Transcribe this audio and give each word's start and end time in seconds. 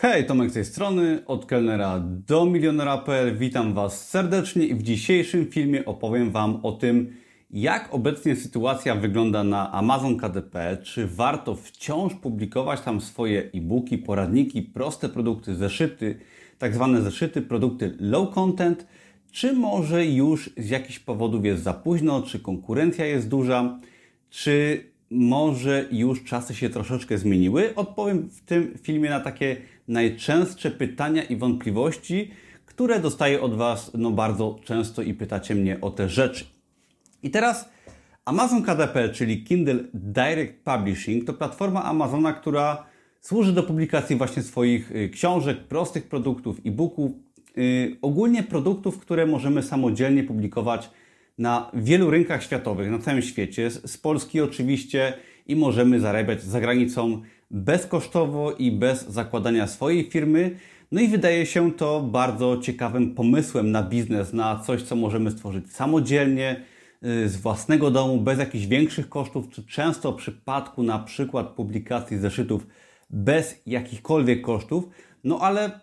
Hej, 0.00 0.26
Tomek 0.26 0.50
z 0.50 0.54
tej 0.54 0.64
strony, 0.64 1.22
od 1.26 1.46
kelnera 1.46 2.00
do 2.04 2.46
milionera.pl. 2.46 3.38
Witam 3.38 3.74
Was 3.74 4.08
serdecznie 4.08 4.66
i 4.66 4.74
w 4.74 4.82
dzisiejszym 4.82 5.46
filmie 5.46 5.84
opowiem 5.84 6.30
Wam 6.30 6.60
o 6.62 6.72
tym, 6.72 7.16
jak 7.50 7.94
obecnie 7.94 8.36
sytuacja 8.36 8.94
wygląda 8.94 9.44
na 9.44 9.72
Amazon 9.72 10.16
KDP, 10.16 10.78
czy 10.82 11.06
warto 11.06 11.54
wciąż 11.54 12.14
publikować 12.14 12.80
tam 12.80 13.00
swoje 13.00 13.50
e-booki, 13.54 13.98
poradniki, 13.98 14.62
proste 14.62 15.08
produkty, 15.08 15.54
zeszyty, 15.54 16.18
tak 16.58 16.74
zwane 16.74 17.02
zeszyty, 17.02 17.42
produkty 17.42 17.96
low 18.00 18.34
content, 18.34 18.86
czy 19.32 19.52
może 19.52 20.06
już 20.06 20.50
z 20.56 20.70
jakichś 20.70 20.98
powodów 20.98 21.44
jest 21.44 21.62
za 21.62 21.74
późno, 21.74 22.22
czy 22.22 22.40
konkurencja 22.40 23.06
jest 23.06 23.28
duża, 23.28 23.80
czy 24.30 24.84
może 25.10 25.84
już 25.92 26.24
czasy 26.24 26.54
się 26.54 26.70
troszeczkę 26.70 27.18
zmieniły? 27.18 27.74
Odpowiem 27.74 28.28
w 28.28 28.40
tym 28.40 28.74
filmie 28.82 29.10
na 29.10 29.20
takie 29.20 29.56
najczęstsze 29.88 30.70
pytania 30.70 31.22
i 31.22 31.36
wątpliwości, 31.36 32.30
które 32.66 33.00
dostaję 33.00 33.40
od 33.40 33.54
Was 33.54 33.90
no, 33.94 34.10
bardzo 34.10 34.58
często 34.64 35.02
i 35.02 35.14
pytacie 35.14 35.54
mnie 35.54 35.80
o 35.80 35.90
te 35.90 36.08
rzeczy. 36.08 36.44
I 37.22 37.30
teraz 37.30 37.68
Amazon 38.24 38.62
KDP, 38.62 39.08
czyli 39.08 39.44
Kindle 39.44 39.84
Direct 39.94 40.64
Publishing, 40.64 41.24
to 41.24 41.32
platforma 41.32 41.84
Amazona, 41.84 42.32
która 42.32 42.86
służy 43.20 43.52
do 43.52 43.62
publikacji 43.62 44.16
właśnie 44.16 44.42
swoich 44.42 44.92
y, 44.92 45.08
książek, 45.08 45.58
prostych 45.58 46.08
produktów, 46.08 46.60
e-booków, 46.64 47.10
yy, 47.56 47.96
ogólnie 48.02 48.42
produktów, 48.42 48.98
które 48.98 49.26
możemy 49.26 49.62
samodzielnie 49.62 50.24
publikować 50.24 50.90
na 51.38 51.70
wielu 51.74 52.10
rynkach 52.10 52.42
światowych, 52.42 52.90
na 52.90 52.98
całym 52.98 53.22
świecie, 53.22 53.70
z 53.70 53.98
Polski 53.98 54.40
oczywiście 54.40 55.12
i 55.46 55.56
możemy 55.56 56.00
zarabiać 56.00 56.42
za 56.42 56.60
granicą 56.60 57.22
bezkosztowo 57.50 58.52
i 58.52 58.72
bez 58.72 59.08
zakładania 59.08 59.66
swojej 59.66 60.10
firmy. 60.10 60.56
No 60.92 61.00
i 61.00 61.08
wydaje 61.08 61.46
się 61.46 61.72
to 61.72 62.00
bardzo 62.00 62.58
ciekawym 62.58 63.14
pomysłem 63.14 63.70
na 63.70 63.82
biznes, 63.82 64.32
na 64.32 64.58
coś, 64.58 64.82
co 64.82 64.96
możemy 64.96 65.30
stworzyć 65.30 65.72
samodzielnie, 65.72 66.64
y, 67.04 67.28
z 67.28 67.36
własnego 67.36 67.90
domu, 67.90 68.20
bez 68.20 68.38
jakichś 68.38 68.66
większych 68.66 69.08
kosztów, 69.08 69.48
czy 69.48 69.66
często 69.66 70.12
w 70.12 70.16
przypadku 70.16 70.82
na 70.82 70.98
przykład 70.98 71.48
publikacji 71.48 72.18
zeszytów 72.18 72.66
bez 73.10 73.62
jakichkolwiek 73.66 74.42
kosztów. 74.42 74.84
No 75.24 75.38
ale 75.38 75.80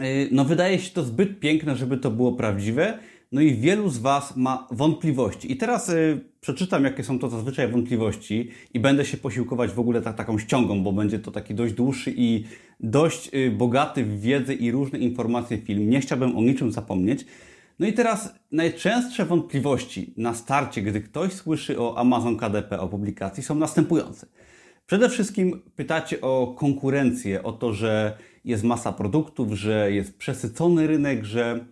y, 0.00 0.28
no 0.32 0.44
wydaje 0.44 0.78
się 0.78 0.90
to 0.90 1.02
zbyt 1.02 1.40
piękne, 1.40 1.76
żeby 1.76 1.96
to 1.96 2.10
było 2.10 2.32
prawdziwe. 2.32 2.98
No 3.34 3.40
i 3.40 3.54
wielu 3.54 3.88
z 3.88 3.98
Was 3.98 4.36
ma 4.36 4.68
wątpliwości. 4.70 5.52
I 5.52 5.56
teraz 5.56 5.88
y, 5.88 6.20
przeczytam, 6.40 6.84
jakie 6.84 7.04
są 7.04 7.18
to 7.18 7.28
zazwyczaj 7.28 7.68
wątpliwości 7.68 8.50
i 8.74 8.80
będę 8.80 9.04
się 9.04 9.16
posiłkować 9.16 9.70
w 9.70 9.78
ogóle 9.78 10.02
tak, 10.02 10.16
taką 10.16 10.38
ściągą, 10.38 10.82
bo 10.82 10.92
będzie 10.92 11.18
to 11.18 11.30
taki 11.30 11.54
dość 11.54 11.74
dłuższy 11.74 12.14
i 12.16 12.44
dość 12.80 13.34
y, 13.34 13.50
bogaty 13.50 14.04
w 14.04 14.20
wiedzę 14.20 14.54
i 14.54 14.70
różne 14.70 14.98
informacje 14.98 15.58
film. 15.58 15.90
Nie 15.90 16.00
chciałbym 16.00 16.36
o 16.36 16.40
niczym 16.40 16.72
zapomnieć. 16.72 17.26
No 17.78 17.86
i 17.86 17.92
teraz 17.92 18.34
najczęstsze 18.52 19.24
wątpliwości 19.24 20.14
na 20.16 20.34
starcie, 20.34 20.82
gdy 20.82 21.00
ktoś 21.00 21.32
słyszy 21.32 21.80
o 21.80 21.98
Amazon 21.98 22.36
KDP, 22.36 22.80
o 22.80 22.88
publikacji, 22.88 23.42
są 23.42 23.54
następujące. 23.54 24.26
Przede 24.86 25.08
wszystkim 25.08 25.62
pytacie 25.76 26.20
o 26.20 26.54
konkurencję, 26.58 27.42
o 27.42 27.52
to, 27.52 27.72
że 27.72 28.18
jest 28.44 28.64
masa 28.64 28.92
produktów, 28.92 29.52
że 29.52 29.92
jest 29.92 30.18
przesycony 30.18 30.86
rynek, 30.86 31.24
że 31.24 31.64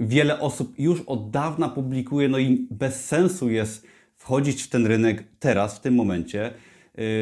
wiele 0.00 0.40
osób 0.40 0.74
już 0.78 1.00
od 1.00 1.30
dawna 1.30 1.68
publikuje, 1.68 2.28
no 2.28 2.38
i 2.38 2.66
bez 2.70 3.04
sensu 3.04 3.50
jest 3.50 3.86
wchodzić 4.16 4.62
w 4.62 4.68
ten 4.68 4.86
rynek 4.86 5.24
teraz, 5.38 5.78
w 5.78 5.80
tym 5.80 5.94
momencie. 5.94 6.54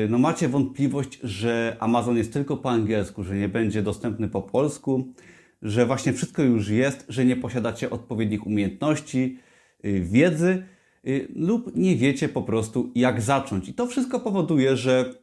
No 0.08 0.19
macie 0.19 0.48
wątpliwość, 0.48 1.19
że 1.23 1.77
Amazon 1.80 2.17
jest 2.17 2.33
tylko 2.33 2.56
po 2.56 2.70
angielsku, 2.70 3.25
że 3.25 3.36
nie 3.36 3.48
będzie 3.48 3.83
dostępny 3.83 4.28
po 4.28 4.42
polsku, 4.42 5.14
że 5.62 5.86
właśnie 5.86 6.12
wszystko 6.12 6.42
już 6.42 6.69
jest, 6.69 7.05
że 7.08 7.25
nie 7.25 7.36
posiadacie 7.36 7.91
odpowiednich 7.91 8.47
umiejętności, 8.47 9.39
y, 9.84 10.00
wiedzy 10.00 10.67
y, 11.06 11.28
lub 11.34 11.77
nie 11.77 11.96
wiecie 11.96 12.29
po 12.29 12.42
prostu 12.42 12.92
jak 12.95 13.20
zacząć. 13.20 13.69
I 13.69 13.74
to 13.74 13.86
wszystko 13.86 14.20
powoduje, 14.20 14.77
że 14.77 15.14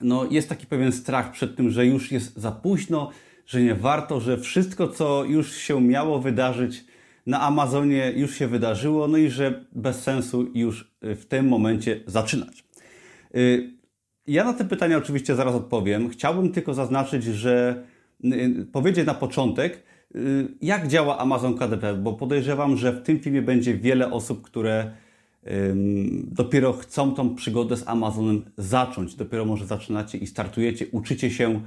no, 0.00 0.26
jest 0.30 0.48
taki 0.48 0.66
pewien 0.66 0.92
strach 0.92 1.32
przed 1.32 1.56
tym, 1.56 1.70
że 1.70 1.86
już 1.86 2.12
jest 2.12 2.36
za 2.36 2.52
późno, 2.52 3.10
że 3.46 3.62
nie 3.62 3.74
warto, 3.74 4.20
że 4.20 4.38
wszystko, 4.38 4.88
co 4.88 5.24
już 5.24 5.56
się 5.56 5.80
miało 5.80 6.18
wydarzyć 6.18 6.84
na 7.26 7.40
Amazonie, 7.40 8.12
już 8.16 8.34
się 8.34 8.48
wydarzyło, 8.48 9.08
no 9.08 9.18
i 9.18 9.30
że 9.30 9.64
bez 9.72 10.02
sensu 10.02 10.46
już 10.54 10.94
y, 11.04 11.16
w 11.16 11.26
tym 11.26 11.48
momencie 11.48 12.00
zaczynać. 12.06 12.64
Y, 13.36 13.70
ja 14.26 14.44
na 14.44 14.52
te 14.52 14.64
pytania 14.64 14.98
oczywiście 14.98 15.34
zaraz 15.34 15.54
odpowiem. 15.54 16.08
Chciałbym 16.08 16.52
tylko 16.52 16.74
zaznaczyć, 16.74 17.24
że 17.24 17.84
y, 18.24 18.66
powiedzieć 18.72 19.06
na 19.06 19.14
początek, 19.14 19.82
jak 20.60 20.88
działa 20.88 21.18
Amazon 21.18 21.58
KDP, 21.58 21.94
bo 21.94 22.12
podejrzewam, 22.12 22.76
że 22.76 22.92
w 22.92 23.02
tym 23.02 23.20
filmie 23.20 23.42
będzie 23.42 23.74
wiele 23.74 24.10
osób, 24.10 24.42
które 24.42 24.92
dopiero 26.24 26.72
chcą 26.72 27.14
tą 27.14 27.34
przygodę 27.34 27.76
z 27.76 27.88
Amazonem 27.88 28.44
zacząć. 28.56 29.14
Dopiero 29.14 29.44
może 29.44 29.66
zaczynacie 29.66 30.18
i 30.18 30.26
startujecie, 30.26 30.86
uczycie 30.92 31.30
się 31.30 31.60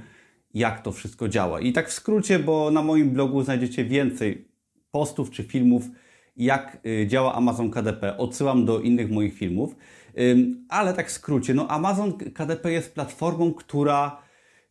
jak 0.54 0.82
to 0.82 0.92
wszystko 0.92 1.28
działa. 1.28 1.60
I 1.60 1.72
tak 1.72 1.88
w 1.88 1.92
skrócie, 1.92 2.38
bo 2.38 2.70
na 2.70 2.82
moim 2.82 3.10
blogu 3.10 3.42
znajdziecie 3.42 3.84
więcej 3.84 4.48
postów 4.90 5.30
czy 5.30 5.44
filmów, 5.44 5.88
jak 6.36 6.78
y, 6.86 7.06
działa 7.06 7.34
Amazon 7.34 7.70
KDP. 7.70 8.16
Odsyłam 8.16 8.64
do 8.64 8.80
innych 8.80 9.10
moich 9.10 9.34
filmów. 9.34 9.76
Ale 10.68 10.94
tak 10.94 11.08
w 11.08 11.12
skrócie, 11.12 11.54
no 11.54 11.68
Amazon 11.68 12.12
KDP 12.12 12.72
jest 12.72 12.94
platformą, 12.94 13.54
która 13.54 14.22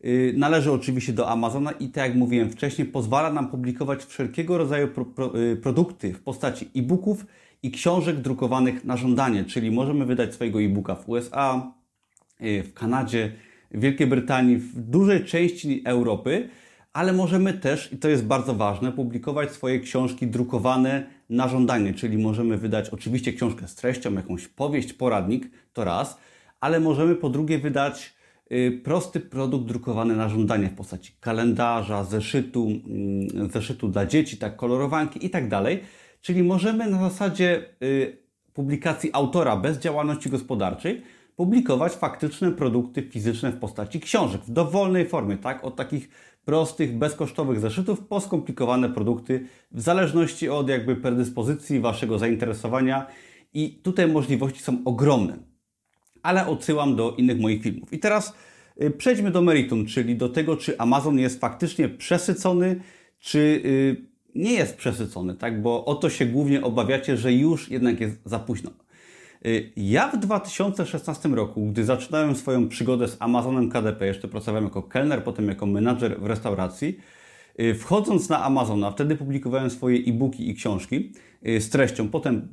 y, 0.06 0.34
należy 0.38 0.72
oczywiście 0.72 1.14
do 1.14 1.30
Amazona 1.30 1.72
i 1.72 1.90
tak 1.90 2.08
jak 2.10 2.18
mówiłem 2.18 2.50
wcześniej, 2.50 2.88
pozwala 2.88 3.34
nam 3.34 3.50
publikować 3.50 4.06
wszelkiego 4.06 4.58
rodzaju 4.58 4.88
pro, 4.88 5.06
pro, 5.06 5.40
y, 5.40 5.56
produkty 5.56 6.14
w 6.14 6.20
postaci 6.20 6.70
e-booków 6.76 7.26
i 7.64 7.72
książek 7.72 8.16
drukowanych 8.16 8.86
na 8.86 8.98
żądanie, 8.98 9.46
czyli 9.46 9.72
możemy 9.72 10.06
wydać 10.06 10.34
swojego 10.34 10.62
e-booka 10.62 10.96
w 10.96 11.10
USA, 11.10 11.72
w 12.40 12.74
Kanadzie, 12.74 13.32
Wielkiej 13.72 14.08
Brytanii, 14.08 14.58
w 14.58 14.80
dużej 14.80 15.26
części 15.26 15.82
Europy, 15.86 16.50
ale 16.94 17.14
możemy 17.14 17.54
też, 17.54 17.94
i 17.94 17.98
to 17.98 18.10
jest 18.10 18.26
bardzo 18.26 18.54
ważne, 18.54 18.92
publikować 18.92 19.52
swoje 19.52 19.80
książki 19.80 20.28
drukowane 20.28 21.08
na 21.30 21.48
żądanie, 21.48 21.94
czyli 21.94 22.18
możemy 22.18 22.58
wydać 22.58 22.90
oczywiście 22.90 23.34
książkę 23.34 23.68
z 23.68 23.76
treścią, 23.76 24.14
jakąś 24.14 24.48
powieść, 24.48 24.94
poradnik, 24.94 25.52
to 25.74 25.84
raz, 25.84 26.18
ale 26.60 26.80
możemy 26.80 27.16
po 27.16 27.30
drugie 27.30 27.60
wydać 27.60 28.14
y, 28.52 28.82
prosty 28.84 29.20
produkt 29.20 29.66
drukowany 29.66 30.16
na 30.16 30.30
żądanie 30.30 30.70
w 30.70 30.74
postaci 30.74 31.14
kalendarza, 31.20 32.04
zeszytu, 32.04 32.68
mm, 32.68 33.50
zeszytu 33.52 33.88
dla 33.88 34.06
dzieci, 34.06 34.38
tak 34.38 34.56
kolorowanki 34.56 35.26
i 35.26 35.30
tak 35.30 35.50
dalej. 35.50 35.80
Czyli 36.22 36.44
możemy 36.44 36.90
na 36.90 37.10
zasadzie 37.10 37.66
y, 37.84 38.18
publikacji 38.54 39.10
autora 39.14 39.58
bez 39.58 39.80
działalności 39.80 40.30
gospodarczej 40.30 41.02
publikować 41.38 41.94
faktyczne 41.94 42.52
produkty 42.52 43.02
fizyczne 43.02 43.52
w 43.52 43.60
postaci 43.60 44.00
książek 44.00 44.42
w 44.42 44.52
dowolnej 44.52 45.08
formie, 45.08 45.38
tak? 45.38 45.64
Od 45.64 45.76
takich 45.76 46.10
prostych, 46.46 46.98
bezkosztowych 46.98 47.60
zeszytów 47.60 48.00
po 48.00 48.22
skomplikowane 48.22 48.90
produkty 48.90 49.46
w 49.72 49.82
zależności 49.82 50.50
od 50.50 50.70
jakby 50.70 50.96
predyspozycji 50.96 51.80
Waszego 51.80 52.20
zainteresowania 52.20 53.08
i 53.54 53.80
tutaj 53.84 54.08
możliwości 54.08 54.64
są 54.64 54.78
ogromne. 54.86 55.38
Ale 56.24 56.48
odsyłam 56.48 56.96
do 56.96 57.12
innych 57.12 57.40
moich 57.40 57.64
filmów. 57.64 57.94
I 57.94 58.00
teraz 58.00 58.34
y, 58.82 58.92
przejdźmy 58.92 59.32
do 59.32 59.42
meritum, 59.42 59.86
czyli 59.86 60.16
do 60.16 60.30
tego, 60.30 60.58
czy 60.58 60.78
Amazon 60.78 61.20
jest 61.20 61.40
faktycznie 61.40 61.90
przesycony, 61.90 62.82
czy 63.20 63.40
y, 63.40 64.06
nie 64.36 64.54
jest 64.54 64.78
przesycony, 64.78 65.36
tak? 65.36 65.62
Bo 65.62 65.86
o 65.86 65.96
to 65.96 66.10
się 66.10 66.26
głównie 66.26 66.62
obawiacie, 66.62 67.18
że 67.18 67.34
już 67.34 67.72
jednak 67.72 68.00
jest 68.00 68.20
za 68.26 68.40
późno. 68.40 68.87
Y, 69.48 69.72
ja 69.78 70.08
w 70.08 70.18
2016 70.20 71.30
roku, 71.30 71.66
gdy 71.66 71.86
zaczynałem 71.86 72.36
swoją 72.36 72.68
przygodę 72.70 73.08
z 73.08 73.18
Amazonem 73.20 73.70
KDP, 73.70 74.08
jeszcze 74.08 74.28
pracowałem 74.28 74.64
jako 74.64 74.84
kelner, 74.84 75.24
potem 75.24 75.48
jako 75.48 75.66
menadżer 75.66 76.20
w 76.20 76.26
restauracji, 76.26 77.00
y, 77.60 77.76
wchodząc 77.76 78.30
na 78.30 78.44
Amazona, 78.44 78.92
wtedy 78.92 79.16
publikowałem 79.16 79.70
swoje 79.70 80.00
e-booki 80.00 80.50
i 80.50 80.56
książki 80.56 81.12
y, 81.48 81.62
z 81.62 81.70
treścią. 81.70 82.10
Potem 82.10 82.48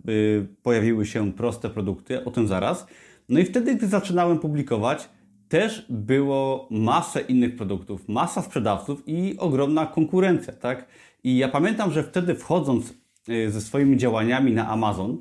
pojawiły 0.63 1.07
się 1.07 1.33
proste 1.33 1.71
produkty, 1.71 2.25
o 2.25 2.31
tym 2.31 2.49
zaraz. 2.49 2.87
No 3.29 3.41
i 3.41 3.45
wtedy, 3.45 3.75
gdy 3.75 3.87
zaczynałem 3.87 4.39
publikować, 4.39 5.09
też 5.49 5.87
było 5.89 6.69
masę 6.71 7.21
innych 7.21 7.57
produktów, 7.57 8.09
masa 8.09 8.43
sprzedawców 8.43 9.03
i 9.07 9.37
ogromna 9.39 9.87
konkurencja, 9.87 10.53
tak? 10.53 10.87
I 11.25 11.37
ja 11.37 11.49
pamiętam, 11.49 11.93
że 11.93 12.03
wtedy 12.03 12.35
wchodząc 12.35 12.95
ze 13.49 13.61
swoimi 13.61 13.97
działaniami 13.97 14.53
na 14.53 14.69
Amazon, 14.69 15.19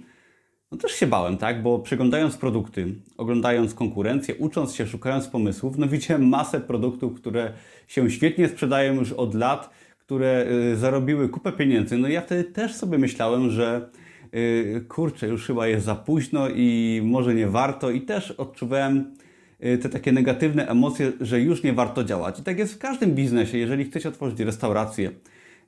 no 0.73 0.79
też 0.79 0.91
się 0.91 1.07
bałem, 1.07 1.37
tak? 1.37 1.63
Bo 1.63 1.79
przeglądając 1.79 2.37
produkty, 2.37 2.87
oglądając 3.17 3.73
konkurencję, 3.73 4.35
ucząc 4.35 4.75
się, 4.75 4.87
szukając 4.87 5.27
pomysłów, 5.27 5.77
no 5.77 5.87
widziałem 5.87 6.27
masę 6.27 6.59
produktów, 6.59 7.13
które 7.13 7.53
się 7.87 8.09
świetnie 8.09 8.47
sprzedają 8.47 8.93
już 8.93 9.11
od 9.11 9.33
lat, 9.33 9.69
które 9.99 10.45
y, 10.71 10.77
zarobiły 10.77 11.29
kupę 11.29 11.51
pieniędzy. 11.51 11.97
No 11.97 12.07
ja 12.07 12.21
wtedy 12.21 12.43
też 12.43 12.75
sobie 12.75 12.97
myślałem, 12.97 13.49
że 13.49 13.89
y, 14.35 14.85
kurczę, 14.87 15.27
już 15.27 15.47
chyba 15.47 15.67
jest 15.67 15.85
za 15.85 15.95
późno 15.95 16.49
i 16.49 17.01
może 17.03 17.35
nie 17.35 17.47
warto 17.47 17.91
i 17.91 18.01
też 18.01 18.31
odczuwałem 18.31 19.15
y, 19.65 19.77
te 19.77 19.89
takie 19.89 20.11
negatywne 20.11 20.67
emocje, 20.67 21.11
że 21.21 21.41
już 21.41 21.63
nie 21.63 21.73
warto 21.73 22.03
działać. 22.03 22.39
I 22.39 22.43
tak 22.43 22.59
jest 22.59 22.73
w 22.73 22.77
każdym 22.77 23.15
biznesie. 23.15 23.57
Jeżeli 23.57 23.85
chcecie 23.85 24.09
otworzyć 24.09 24.39
restaurację, 24.39 25.11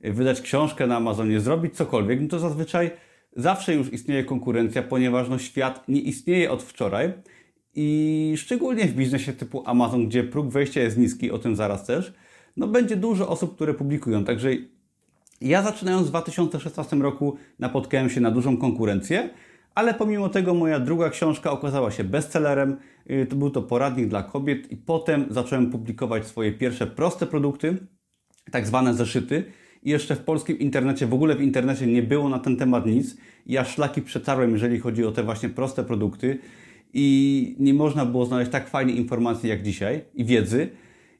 wydać 0.01 0.41
książkę 0.41 0.87
na 0.87 0.95
Amazonie, 0.95 1.39
zrobić 1.39 1.75
cokolwiek, 1.75 2.21
no 2.21 2.27
to 2.27 2.39
zazwyczaj 2.39 2.91
zawsze 3.35 3.75
już 3.75 3.93
istnieje 3.93 4.23
konkurencja, 4.23 4.83
ponieważ 4.83 5.29
no, 5.29 5.37
świat 5.37 5.83
nie 5.87 6.01
istnieje 6.01 6.51
od 6.51 6.63
wczoraj. 6.63 7.13
I 7.75 8.33
szczególnie 8.37 8.85
w 8.85 8.93
biznesie 8.93 9.33
typu 9.33 9.63
Amazon, 9.65 10.07
gdzie 10.07 10.23
próg 10.23 10.49
wejścia 10.49 10.81
jest 10.81 10.97
niski, 10.97 11.31
o 11.31 11.37
tym 11.37 11.55
zaraz 11.55 11.85
też, 11.85 12.13
no 12.57 12.67
będzie 12.67 12.95
dużo 12.95 13.29
osób, 13.29 13.55
które 13.55 13.73
publikują. 13.73 14.23
Także 14.23 14.49
ja 15.41 15.63
zaczynając 15.63 16.07
w 16.07 16.09
2016 16.09 16.95
roku 16.95 17.37
napotkałem 17.59 18.09
się 18.09 18.21
na 18.21 18.31
dużą 18.31 18.57
konkurencję, 18.57 19.29
ale 19.75 19.93
pomimo 19.93 20.29
tego 20.29 20.53
moja 20.53 20.79
druga 20.79 21.09
książka 21.09 21.51
okazała 21.51 21.91
się 21.91 22.03
bestsellerem. 22.03 22.77
Y, 23.09 23.25
to 23.25 23.35
był 23.35 23.49
to 23.49 23.61
poradnik 23.61 24.07
dla 24.07 24.23
kobiet 24.23 24.71
i 24.71 24.77
potem 24.77 25.25
zacząłem 25.29 25.71
publikować 25.71 26.25
swoje 26.25 26.51
pierwsze 26.51 26.87
proste 26.87 27.25
produkty, 27.25 27.77
tak 28.51 28.67
zwane 28.67 28.93
zeszyty. 28.93 29.43
I 29.85 29.89
jeszcze 29.89 30.15
w 30.15 30.19
polskim 30.19 30.59
internecie, 30.59 31.07
w 31.07 31.13
ogóle 31.13 31.35
w 31.35 31.41
internecie 31.41 31.87
nie 31.87 32.03
było 32.03 32.29
na 32.29 32.39
ten 32.39 32.57
temat 32.57 32.85
nic. 32.85 33.17
Ja 33.45 33.65
szlaki 33.65 34.01
przetarłem, 34.01 34.51
jeżeli 34.51 34.79
chodzi 34.79 35.05
o 35.05 35.11
te 35.11 35.23
właśnie 35.23 35.49
proste 35.49 35.83
produkty 35.83 36.39
i 36.93 37.55
nie 37.59 37.73
można 37.73 38.05
było 38.05 38.25
znaleźć 38.25 38.51
tak 38.51 38.69
fajnie 38.69 38.93
informacji 38.93 39.49
jak 39.49 39.63
dzisiaj 39.63 40.01
i 40.13 40.25
wiedzy. 40.25 40.69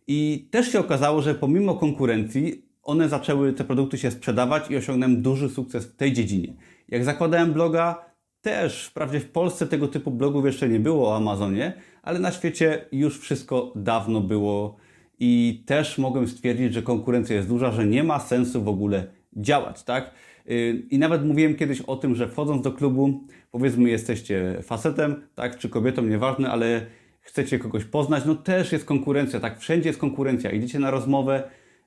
I 0.08 0.48
też 0.52 0.72
się 0.72 0.80
okazało, 0.80 1.22
że 1.22 1.36
pomimo 1.36 1.76
konkurencji, 1.76 2.66
one 2.84 3.10
zaczęły, 3.10 3.54
te 3.54 3.64
produkty 3.64 3.98
się 3.98 4.12
sprzedawać 4.12 4.72
i 4.72 4.78
osiągnąłem 4.78 5.22
duży 5.22 5.50
sukces 5.50 5.86
w 5.86 5.96
tej 5.96 6.14
dziedzinie. 6.14 6.54
Jak 6.90 7.04
zakładałem 7.04 7.54
bloga, 7.54 8.06
też 8.42 8.86
wprawdzie 8.86 9.20
w 9.20 9.30
Polsce 9.32 9.68
tego 9.68 9.88
typu 9.88 10.12
blogów 10.12 10.46
jeszcze 10.46 10.70
nie 10.70 10.80
było 10.80 11.10
o 11.10 11.16
Amazonie, 11.16 11.74
ale 12.04 12.20
na 12.20 12.32
świecie 12.32 12.86
już 12.92 13.20
wszystko 13.20 13.74
dawno 13.76 14.22
było 14.22 14.78
i 15.20 15.64
też 15.66 15.98
mogłem 15.98 16.28
stwierdzić, 16.28 16.74
że 16.74 16.82
konkurencja 16.82 17.36
jest 17.36 17.48
duża, 17.48 17.72
że 17.72 17.86
nie 17.86 18.04
ma 18.04 18.20
sensu 18.20 18.64
w 18.64 18.68
ogóle 18.68 19.08
działać, 19.34 19.84
tak? 19.84 20.12
Y, 20.50 20.84
I 20.92 21.00
nawet 21.00 21.26
mówiłem 21.26 21.56
kiedyś 21.56 21.82
o 21.82 21.96
tym, 21.96 22.16
że 22.16 22.28
wchodząc 22.28 22.62
do 22.62 22.72
klubu, 22.72 23.24
powiedzmy 23.52 23.90
jesteście 23.90 24.58
facetem, 24.64 25.28
tak, 25.36 25.58
czy 25.58 25.70
kobietą, 25.70 26.02
nieważne, 26.02 26.52
ale 26.52 26.86
chcecie 27.22 27.60
kogoś 27.60 27.86
poznać, 27.86 28.26
no 28.26 28.36
też 28.36 28.72
jest 28.72 28.86
konkurencja, 28.86 29.40
tak, 29.40 29.60
wszędzie 29.60 29.90
jest 29.90 30.00
konkurencja. 30.00 30.52
Idziecie 30.52 30.80
na 30.80 30.92
rozmowę, 30.92 31.44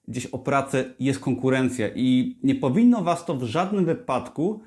gdzieś 0.08 0.26
o 0.26 0.38
pracę, 0.38 0.84
jest 1.00 1.20
konkurencja 1.20 1.88
i 1.94 2.36
nie 2.42 2.54
powinno 2.54 3.02
Was 3.02 3.24
to 3.24 3.34
w 3.34 3.42
żadnym 3.42 3.84
wypadku 3.84 4.60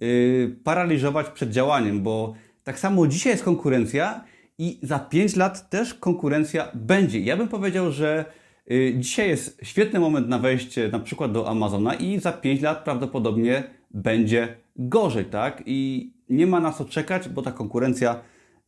yy, 0.00 0.56
paraliżować 0.64 1.28
przed 1.28 1.50
działaniem, 1.50 2.02
bo 2.02 2.34
tak 2.64 2.78
samo 2.78 3.06
dzisiaj 3.06 3.32
jest 3.32 3.44
konkurencja 3.44 4.24
i 4.62 4.78
za 4.82 4.98
5 4.98 5.36
lat 5.36 5.70
też 5.70 5.94
konkurencja 5.94 6.68
będzie. 6.74 7.20
Ja 7.20 7.36
bym 7.36 7.48
powiedział, 7.48 7.92
że 7.92 8.24
yy, 8.66 8.94
dzisiaj 8.96 9.28
jest 9.28 9.60
świetny 9.62 10.00
moment 10.00 10.28
na 10.28 10.38
wejście 10.38 10.88
na 10.88 10.98
przykład 10.98 11.32
do 11.32 11.48
Amazona 11.48 11.94
i 11.94 12.20
za 12.20 12.32
5 12.32 12.60
lat 12.60 12.84
prawdopodobnie 12.84 13.64
będzie 13.90 14.56
gorzej, 14.76 15.24
tak? 15.24 15.62
I 15.66 16.10
nie 16.28 16.46
ma 16.46 16.60
na 16.60 16.72
co 16.72 16.84
czekać, 16.84 17.28
bo 17.28 17.42
ta 17.42 17.52
konkurencja 17.52 18.20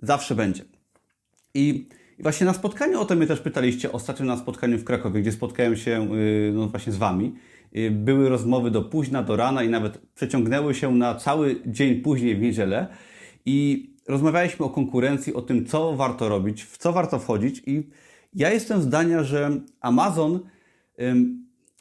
zawsze 0.03 0.35
będzie. 0.35 0.65
I 1.55 1.89
właśnie 2.19 2.47
na 2.47 2.55
spotkaniu 2.55 3.01
o 3.01 3.05
to 3.05 3.15
mnie 3.15 3.27
też 3.27 3.41
pytaliście, 3.41 3.93
ostatnio 3.93 4.27
na 4.27 4.37
spotkaniu 4.37 4.79
w 4.79 4.85
Krakowie, 4.85 5.21
gdzie 5.21 5.33
spotkałem 5.33 5.77
się 5.77 6.09
yy, 6.11 6.53
no 6.55 6.69
właśnie 6.69 6.93
z 6.93 6.97
Wami. 6.97 7.35
Yy, 7.73 7.91
były 7.91 8.29
rozmowy 8.29 8.71
do 8.71 8.83
późna, 8.83 9.23
do 9.23 9.37
rana 9.37 9.63
i 9.63 9.69
nawet 9.69 9.99
przeciągnęły 10.15 10.75
się 10.75 10.95
na 10.95 11.15
cały 11.15 11.61
dzień 11.67 11.95
później 11.95 12.37
w 12.37 12.41
niedzielę. 12.41 12.87
I 13.47 13.94
rozmawialiśmy 14.09 14.67
o 14.67 14.71
konkurencji, 14.71 15.35
o 15.35 15.43
tym, 15.43 15.67
co 15.67 15.97
warto 15.97 16.29
robić, 16.29 16.65
w 16.65 16.79
co 16.79 16.93
warto 16.93 17.19
wchodzić. 17.19 17.63
I 17.67 17.91
ja 18.35 18.51
jestem 18.51 18.83
zdania, 18.83 19.25
że 19.25 19.61
Amazon 19.81 20.41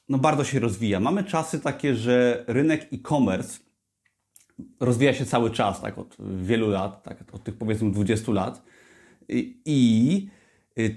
no 0.09 0.17
bardzo 0.17 0.43
się 0.43 0.59
rozwija. 0.59 0.99
Mamy 0.99 1.23
czasy 1.23 1.59
takie, 1.59 1.95
że 1.95 2.43
rynek 2.47 2.87
e-commerce 2.93 3.59
rozwija 4.79 5.13
się 5.13 5.25
cały 5.25 5.51
czas, 5.51 5.81
tak 5.81 5.97
od 5.97 6.17
wielu 6.41 6.69
lat, 6.69 7.03
tak 7.03 7.23
od 7.31 7.43
tych 7.43 7.57
powiedzmy 7.57 7.91
20 7.91 8.31
lat. 8.31 8.63
I 9.65 10.27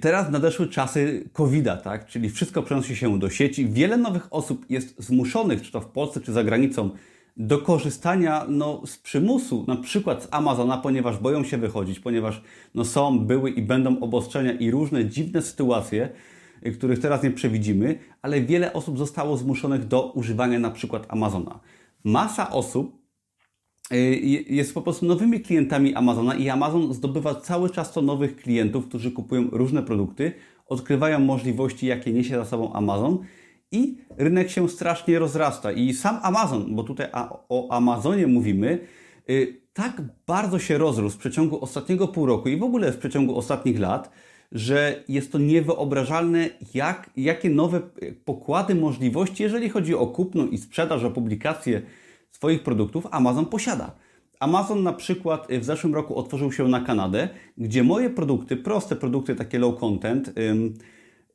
teraz 0.00 0.30
nadeszły 0.30 0.68
czasy 0.68 1.28
COVID-a, 1.32 1.76
tak? 1.76 2.06
czyli 2.06 2.30
wszystko 2.30 2.62
przenosi 2.62 2.96
się 2.96 3.18
do 3.18 3.30
sieci. 3.30 3.68
Wiele 3.68 3.96
nowych 3.96 4.26
osób 4.30 4.66
jest 4.68 5.02
zmuszonych, 5.02 5.62
czy 5.62 5.72
to 5.72 5.80
w 5.80 5.86
Polsce, 5.86 6.20
czy 6.20 6.32
za 6.32 6.44
granicą, 6.44 6.90
do 7.36 7.58
korzystania 7.58 8.46
no, 8.48 8.82
z 8.86 8.98
przymusu, 8.98 9.64
na 9.68 9.76
przykład 9.76 10.22
z 10.22 10.28
Amazona, 10.30 10.78
ponieważ 10.78 11.18
boją 11.18 11.44
się 11.44 11.58
wychodzić, 11.58 12.00
ponieważ 12.00 12.42
no, 12.74 12.84
są, 12.84 13.18
były 13.18 13.50
i 13.50 13.62
będą 13.62 14.00
obostrzenia 14.00 14.52
i 14.52 14.70
różne 14.70 15.04
dziwne 15.04 15.42
sytuacje, 15.42 16.08
których 16.74 16.98
teraz 16.98 17.22
nie 17.22 17.30
przewidzimy, 17.30 17.98
ale 18.22 18.40
wiele 18.40 18.72
osób 18.72 18.98
zostało 18.98 19.36
zmuszonych 19.36 19.86
do 19.86 20.12
używania 20.12 20.58
na 20.58 20.70
przykład 20.70 21.06
Amazona. 21.08 21.60
Masa 22.04 22.50
osób 22.50 23.06
Y, 23.92 24.44
jest 24.48 24.74
po 24.74 24.82
prostu 24.82 25.06
nowymi 25.06 25.40
klientami 25.40 25.94
Amazona 25.94 26.34
i 26.34 26.48
Amazon 26.48 26.94
zdobywa 26.94 27.34
cały 27.34 27.70
czas 27.70 27.92
to 27.92 28.02
nowych 28.02 28.36
klientów, 28.36 28.88
którzy 28.88 29.10
kupują 29.10 29.48
różne 29.52 29.82
produkty, 29.82 30.32
odkrywają 30.66 31.20
możliwości, 31.20 31.86
jakie 31.86 32.12
niesie 32.12 32.36
za 32.36 32.44
sobą 32.44 32.72
Amazon 32.72 33.18
i 33.72 33.98
rynek 34.16 34.50
się 34.50 34.68
strasznie 34.68 35.18
rozrasta. 35.18 35.72
I 35.72 35.94
sam 35.94 36.18
Amazon, 36.22 36.74
bo 36.76 36.82
tutaj 36.82 37.06
o 37.48 37.70
Amazonie 37.70 38.26
mówimy, 38.26 38.78
y, 39.30 39.60
tak 39.72 40.02
bardzo 40.26 40.58
się 40.58 40.78
rozrósł 40.78 41.16
w 41.16 41.20
przeciągu 41.20 41.64
ostatniego 41.64 42.08
pół 42.08 42.26
roku 42.26 42.48
i 42.48 42.56
w 42.56 42.62
ogóle 42.62 42.92
w 42.92 42.98
przeciągu 42.98 43.38
ostatnich 43.38 43.78
lat, 43.78 44.10
że 44.52 45.04
jest 45.08 45.32
to 45.32 45.38
niewyobrażalne, 45.38 46.50
jak, 46.74 47.10
jakie 47.16 47.50
nowe 47.50 47.80
pokłady 48.24 48.74
możliwości, 48.74 49.42
jeżeli 49.42 49.68
chodzi 49.68 49.94
o 49.94 50.06
kupno 50.06 50.46
i 50.46 50.58
sprzedaż, 50.58 51.04
o 51.04 51.10
publikacje, 51.10 51.82
swoich 52.30 52.62
produktów 52.62 53.06
Amazon 53.10 53.46
posiada. 53.46 53.94
Amazon 54.40 54.82
na 54.82 54.92
przykład 54.92 55.46
w 55.50 55.64
zeszłym 55.64 55.94
roku 55.94 56.18
otworzył 56.18 56.52
się 56.52 56.68
na 56.68 56.80
Kanadę, 56.80 57.28
gdzie 57.58 57.84
moje 57.84 58.10
produkty, 58.10 58.56
proste 58.56 58.96
produkty, 58.96 59.34
takie 59.34 59.58
low 59.58 59.80
content, 59.80 60.28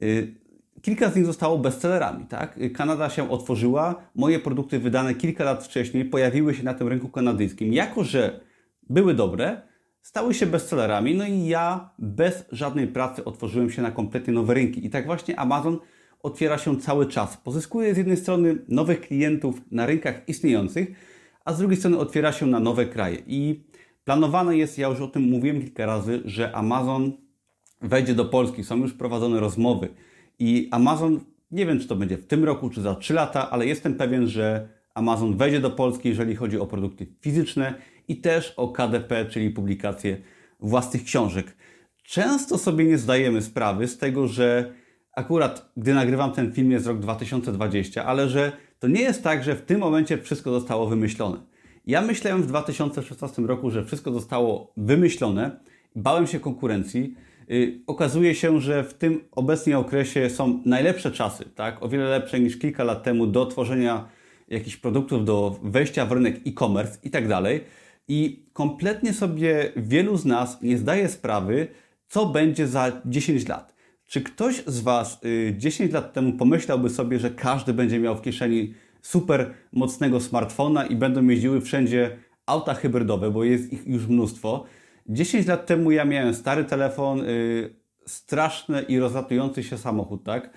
y, 0.01 0.35
kilka 0.81 1.09
z 1.09 1.15
nich 1.15 1.25
zostało 1.25 1.57
bestsellerami. 1.57 2.25
Tak? 2.25 2.59
Kanada 2.73 3.09
się 3.09 3.29
otworzyła, 3.29 3.95
moje 4.15 4.39
produkty 4.39 4.79
wydane 4.79 5.15
kilka 5.15 5.43
lat 5.43 5.65
wcześniej 5.65 6.05
pojawiły 6.05 6.53
się 6.53 6.63
na 6.63 6.73
tym 6.73 6.87
rynku 6.87 7.09
kanadyjskim. 7.09 7.73
Jako, 7.73 8.03
że 8.03 8.39
były 8.89 9.13
dobre, 9.13 9.61
stały 10.01 10.33
się 10.33 10.45
bestsellerami, 10.45 11.15
no 11.15 11.25
i 11.25 11.45
ja 11.45 11.89
bez 11.99 12.45
żadnej 12.51 12.87
pracy 12.87 13.25
otworzyłem 13.25 13.69
się 13.69 13.81
na 13.81 13.91
kompletnie 13.91 14.33
nowe 14.33 14.53
rynki. 14.53 14.85
I 14.85 14.89
tak 14.89 15.05
właśnie 15.05 15.39
Amazon 15.39 15.79
otwiera 16.23 16.57
się 16.57 16.79
cały 16.79 17.05
czas. 17.05 17.37
Pozyskuje 17.37 17.93
z 17.93 17.97
jednej 17.97 18.17
strony 18.17 18.57
nowych 18.67 19.01
klientów 19.01 19.61
na 19.71 19.85
rynkach 19.85 20.21
istniejących, 20.27 20.91
a 21.45 21.53
z 21.53 21.59
drugiej 21.59 21.77
strony 21.77 21.97
otwiera 21.97 22.31
się 22.31 22.45
na 22.45 22.59
nowe 22.59 22.85
kraje. 22.85 23.17
I 23.27 23.63
planowane 24.03 24.57
jest, 24.57 24.77
ja 24.77 24.87
już 24.87 25.01
o 25.01 25.07
tym 25.07 25.23
mówiłem 25.23 25.61
kilka 25.61 25.85
razy, 25.85 26.21
że 26.25 26.55
Amazon 26.55 27.11
wejdzie 27.81 28.15
do 28.15 28.25
Polski. 28.25 28.63
Są 28.63 28.77
już 28.77 28.93
prowadzone 28.93 29.39
rozmowy. 29.39 29.89
I 30.39 30.67
Amazon, 30.71 31.19
nie 31.51 31.65
wiem 31.65 31.79
czy 31.79 31.87
to 31.87 31.95
będzie 31.95 32.17
w 32.17 32.27
tym 32.27 32.43
roku, 32.43 32.69
czy 32.69 32.81
za 32.81 32.95
3 32.95 33.13
lata, 33.13 33.49
ale 33.49 33.65
jestem 33.65 33.95
pewien, 33.95 34.27
że 34.27 34.69
Amazon 34.93 35.37
wejdzie 35.37 35.59
do 35.59 35.71
Polski, 35.71 36.09
jeżeli 36.09 36.35
chodzi 36.35 36.59
o 36.59 36.67
produkty 36.67 37.07
fizyczne 37.21 37.73
i 38.07 38.17
też 38.17 38.53
o 38.57 38.67
KDP, 38.67 39.25
czyli 39.25 39.49
publikację 39.49 40.17
własnych 40.59 41.03
książek. 41.03 41.55
Często 42.03 42.57
sobie 42.57 42.85
nie 42.85 42.97
zdajemy 42.97 43.41
sprawy 43.41 43.87
z 43.87 43.97
tego, 43.97 44.27
że 44.27 44.73
akurat 45.15 45.71
gdy 45.77 45.93
nagrywam 45.93 46.31
ten 46.31 46.53
film 46.53 46.71
jest 46.71 46.87
rok 46.87 46.99
2020, 46.99 48.05
ale 48.05 48.29
że 48.29 48.51
to 48.79 48.87
nie 48.87 49.01
jest 49.01 49.23
tak, 49.23 49.43
że 49.43 49.55
w 49.55 49.61
tym 49.61 49.79
momencie 49.79 50.17
wszystko 50.17 50.51
zostało 50.51 50.87
wymyślone. 50.87 51.37
Ja 51.87 52.01
myślałem 52.01 52.43
w 52.43 52.47
2016 52.47 53.41
roku, 53.41 53.71
że 53.71 53.85
wszystko 53.85 54.11
zostało 54.11 54.73
wymyślone, 54.77 55.59
bałem 55.95 56.27
się 56.27 56.39
konkurencji. 56.39 57.15
Yy, 57.51 57.81
okazuje 57.87 58.35
się, 58.35 58.61
że 58.61 58.83
w 58.83 58.93
tym 58.93 59.23
obecnym 59.31 59.77
okresie 59.77 60.29
są 60.29 60.61
najlepsze 60.65 61.11
czasy, 61.11 61.45
tak? 61.55 61.83
o 61.83 61.89
wiele 61.89 62.05
lepsze 62.05 62.39
niż 62.39 62.57
kilka 62.57 62.83
lat 62.83 63.03
temu 63.03 63.27
do 63.27 63.45
tworzenia 63.45 64.07
jakichś 64.47 64.77
produktów, 64.77 65.25
do 65.25 65.59
wejścia 65.63 66.05
w 66.05 66.11
rynek 66.11 66.39
e-commerce 66.47 66.97
i 67.03 67.09
tak 67.09 67.27
dalej. 67.27 67.63
I 68.07 68.45
kompletnie 68.53 69.13
sobie 69.13 69.71
wielu 69.75 70.17
z 70.17 70.25
nas 70.25 70.61
nie 70.61 70.77
zdaje 70.77 71.09
sprawy, 71.09 71.67
co 72.07 72.25
będzie 72.25 72.67
za 72.67 73.01
10 73.05 73.47
lat. 73.47 73.75
Czy 74.05 74.21
ktoś 74.21 74.63
z 74.67 74.79
Was 74.79 75.21
10 75.57 75.91
y, 75.91 75.93
lat 75.93 76.13
temu 76.13 76.33
pomyślałby 76.33 76.89
sobie, 76.89 77.19
że 77.19 77.31
każdy 77.31 77.73
będzie 77.73 77.99
miał 77.99 78.17
w 78.17 78.21
kieszeni 78.21 78.73
super 79.01 79.53
mocnego 79.73 80.19
smartfona 80.19 80.85
i 80.85 80.95
będą 80.95 81.27
jeździły 81.27 81.61
wszędzie 81.61 82.17
auta 82.45 82.73
hybrydowe, 82.73 83.31
bo 83.31 83.43
jest 83.43 83.73
ich 83.73 83.87
już 83.87 84.07
mnóstwo. 84.07 84.65
10 85.09 85.47
lat 85.47 85.65
temu 85.65 85.91
ja 85.91 86.05
miałem 86.05 86.33
stary 86.33 86.65
telefon, 86.65 87.17
yy, 87.17 87.75
straszny 88.07 88.81
i 88.81 88.99
rozlatujący 88.99 89.63
się 89.63 89.77
samochód, 89.77 90.23
tak? 90.23 90.49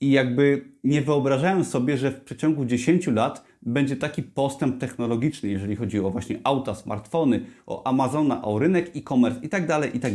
I 0.00 0.10
jakby 0.10 0.64
nie 0.84 1.02
wyobrażałem 1.02 1.64
sobie, 1.64 1.96
że 1.96 2.10
w 2.10 2.20
przeciągu 2.20 2.64
10 2.64 3.06
lat 3.06 3.44
będzie 3.62 3.96
taki 3.96 4.22
postęp 4.22 4.80
technologiczny, 4.80 5.48
jeżeli 5.48 5.76
chodzi 5.76 6.00
o 6.00 6.10
właśnie 6.10 6.38
auta, 6.44 6.74
smartfony, 6.74 7.40
o 7.66 7.86
Amazona, 7.86 8.42
o 8.42 8.58
rynek 8.58 8.96
e-commerce 8.96 9.40
i 9.42 9.48
tak 9.48 9.66
dalej, 9.66 9.96
i 9.96 10.00
tak. 10.00 10.12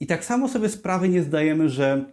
I 0.00 0.06
tak 0.06 0.24
samo 0.24 0.48
sobie 0.48 0.68
sprawy 0.68 1.08
nie 1.08 1.22
zdajemy, 1.22 1.68
że 1.68 2.04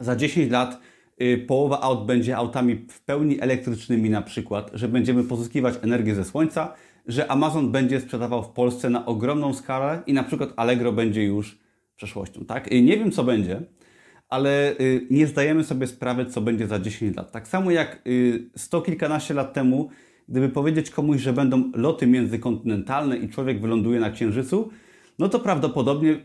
za 0.00 0.16
10 0.16 0.50
lat 0.50 0.80
y, 1.22 1.44
połowa 1.48 1.80
aut 1.80 2.06
będzie 2.06 2.36
autami 2.36 2.86
w 2.90 3.00
pełni 3.04 3.40
elektrycznymi 3.40 4.10
na 4.10 4.22
przykład, 4.22 4.70
że 4.74 4.88
będziemy 4.88 5.24
pozyskiwać 5.24 5.74
energię 5.82 6.14
ze 6.14 6.24
słońca, 6.24 6.74
że 7.06 7.30
Amazon 7.30 7.72
będzie 7.72 8.00
sprzedawał 8.00 8.42
w 8.42 8.48
Polsce 8.48 8.90
na 8.90 9.06
ogromną 9.06 9.54
skalę 9.54 10.02
i 10.06 10.12
na 10.12 10.24
przykład 10.24 10.52
Allegro 10.56 10.92
będzie 10.92 11.24
już 11.24 11.58
przeszłością, 11.96 12.44
tak? 12.44 12.70
Nie 12.70 12.98
wiem 12.98 13.10
co 13.10 13.24
będzie, 13.24 13.62
ale 14.28 14.72
y, 14.80 15.06
nie 15.10 15.26
zdajemy 15.26 15.64
sobie 15.64 15.86
sprawy, 15.86 16.26
co 16.26 16.40
będzie 16.40 16.66
za 16.66 16.78
10 16.78 17.16
lat. 17.16 17.32
Tak 17.32 17.48
samo 17.48 17.70
jak 17.70 18.02
y, 18.06 18.50
sto 18.56 18.82
kilkanaście 18.82 19.34
lat 19.34 19.52
temu, 19.52 19.90
gdyby 20.28 20.48
powiedzieć 20.48 20.90
komuś, 20.90 21.20
że 21.20 21.32
będą 21.32 21.72
loty 21.74 22.06
międzykontynentalne 22.06 23.16
i 23.16 23.28
człowiek 23.28 23.60
wyląduje 23.60 24.00
na 24.00 24.10
Księżycu, 24.10 24.70
no 25.18 25.28
to 25.28 25.40
prawdopodobnie 25.40 26.20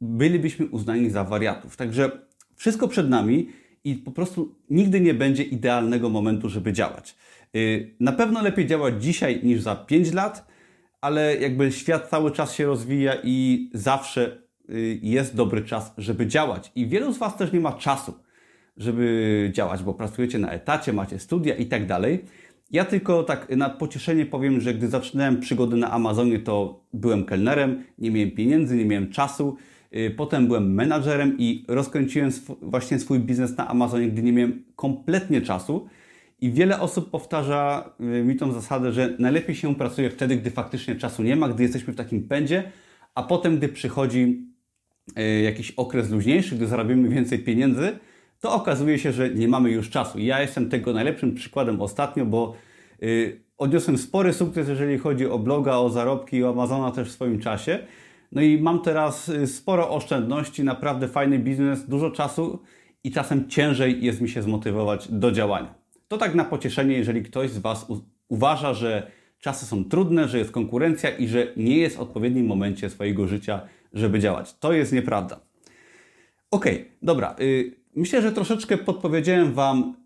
bylibyśmy 0.00 0.66
uznani 0.66 1.10
za 1.10 1.24
wariatów. 1.24 1.76
Także 1.76 2.10
wszystko 2.56 2.88
przed 2.88 3.10
nami 3.10 3.48
i 3.84 3.94
po 3.94 4.10
prostu 4.10 4.54
nigdy 4.70 5.00
nie 5.00 5.14
będzie 5.14 5.42
idealnego 5.42 6.08
momentu, 6.08 6.48
żeby 6.48 6.72
działać. 6.72 7.16
Y, 7.56 7.94
na 8.00 8.12
pewno 8.12 8.42
lepiej 8.42 8.66
działać 8.66 9.02
dzisiaj 9.02 9.40
niż 9.42 9.60
za 9.60 9.76
5 9.76 10.12
lat, 10.12 10.48
ale 11.00 11.36
jakby 11.36 11.72
świat 11.72 12.08
cały 12.08 12.30
czas 12.30 12.54
się 12.54 12.66
rozwija 12.66 13.14
i 13.24 13.70
zawsze 13.74 14.42
y, 14.70 15.00
jest 15.02 15.36
dobry 15.36 15.64
czas, 15.64 15.94
żeby 15.98 16.26
działać. 16.26 16.72
I 16.74 16.86
wielu 16.86 17.12
z 17.12 17.18
Was 17.18 17.36
też 17.36 17.52
nie 17.52 17.60
ma 17.60 17.72
czasu, 17.72 18.14
żeby 18.76 19.50
działać, 19.54 19.82
bo 19.82 19.94
pracujecie 19.94 20.38
na 20.38 20.50
etacie, 20.50 20.92
macie 20.92 21.18
studia 21.18 21.54
i 21.54 21.66
tak 21.66 21.86
dalej. 21.86 22.24
Ja 22.70 22.84
tylko 22.84 23.22
tak 23.22 23.56
na 23.56 23.70
pocieszenie 23.70 24.26
powiem, 24.26 24.60
że 24.60 24.74
gdy 24.74 24.88
zaczynałem 24.88 25.40
przygodę 25.40 25.76
na 25.76 25.90
Amazonie, 25.90 26.38
to 26.38 26.84
byłem 26.92 27.24
kelnerem, 27.24 27.84
nie 27.98 28.10
miałem 28.10 28.30
pieniędzy, 28.30 28.76
nie 28.76 28.84
miałem 28.84 29.10
czasu. 29.10 29.56
Y, 29.96 30.14
potem 30.16 30.46
byłem 30.46 30.74
menadżerem 30.74 31.36
i 31.38 31.64
rozkręciłem 31.68 32.30
właśnie 32.62 32.98
swój 32.98 33.18
biznes 33.18 33.56
na 33.56 33.68
Amazonie, 33.68 34.08
gdy 34.08 34.22
nie 34.22 34.32
miałem 34.32 34.64
kompletnie 34.76 35.40
czasu. 35.40 35.88
I 36.40 36.50
wiele 36.52 36.80
osób 36.80 37.10
powtarza 37.10 37.90
y, 38.00 38.24
mi 38.24 38.36
tą 38.36 38.52
zasadę, 38.52 38.92
że 38.92 39.16
najlepiej 39.18 39.54
się 39.54 39.74
pracuje 39.74 40.10
wtedy, 40.10 40.36
gdy 40.36 40.50
faktycznie 40.50 40.96
czasu 40.96 41.22
nie 41.22 41.36
ma, 41.36 41.48
gdy 41.48 41.62
jesteśmy 41.62 41.92
w 41.92 41.96
takim 41.96 42.28
pędzie, 42.28 42.72
a 43.14 43.22
potem, 43.22 43.56
gdy 43.56 43.68
przychodzi 43.68 44.46
y, 45.18 45.42
jakiś 45.42 45.70
okres 45.70 46.10
luźniejszy, 46.10 46.56
gdy 46.56 46.66
zarabiamy 46.66 47.08
więcej 47.08 47.38
pieniędzy, 47.38 47.98
to 48.40 48.54
okazuje 48.54 48.98
się, 48.98 49.12
że 49.12 49.30
nie 49.30 49.48
mamy 49.48 49.70
już 49.70 49.90
czasu. 49.90 50.18
Ja 50.18 50.40
jestem 50.40 50.68
tego 50.68 50.92
najlepszym 50.92 51.34
przykładem 51.34 51.80
ostatnio, 51.80 52.26
bo 52.26 52.54
yy, 53.00 53.40
odniosłem 53.58 53.98
spory 53.98 54.32
sukces, 54.32 54.68
jeżeli 54.68 54.98
chodzi 54.98 55.26
o 55.26 55.38
bloga, 55.38 55.76
o 55.76 55.90
zarobki 55.90 56.44
o 56.44 56.50
Amazona 56.50 56.90
też 56.90 57.08
w 57.08 57.12
swoim 57.12 57.40
czasie. 57.40 57.78
No 58.32 58.42
i 58.42 58.58
mam 58.60 58.82
teraz 58.82 59.28
y, 59.28 59.46
sporo 59.46 59.90
oszczędności, 59.90 60.64
naprawdę 60.64 61.08
fajny 61.08 61.38
biznes, 61.38 61.86
dużo 61.88 62.10
czasu 62.10 62.62
i 63.04 63.10
czasem 63.10 63.48
ciężej 63.48 64.04
jest 64.04 64.20
mi 64.20 64.28
się 64.28 64.42
zmotywować 64.42 65.08
do 65.12 65.32
działania. 65.32 65.77
To 66.08 66.18
tak 66.18 66.34
na 66.34 66.44
pocieszenie, 66.44 66.96
jeżeli 66.96 67.22
ktoś 67.22 67.50
z 67.50 67.58
Was 67.58 67.86
uważa, 68.28 68.74
że 68.74 69.10
czasy 69.38 69.66
są 69.66 69.84
trudne, 69.84 70.28
że 70.28 70.38
jest 70.38 70.50
konkurencja 70.50 71.10
i 71.10 71.28
że 71.28 71.52
nie 71.56 71.78
jest 71.78 71.96
w 71.96 72.00
odpowiednim 72.00 72.46
momencie 72.46 72.90
swojego 72.90 73.26
życia, 73.26 73.60
żeby 73.92 74.20
działać. 74.20 74.54
To 74.58 74.72
jest 74.72 74.92
nieprawda. 74.92 75.40
Okej, 76.50 76.74
okay, 76.74 76.86
dobra. 77.02 77.36
Y, 77.40 77.76
myślę, 77.94 78.22
że 78.22 78.32
troszeczkę 78.32 78.78
podpowiedziałem 78.78 79.52
Wam, 79.52 79.96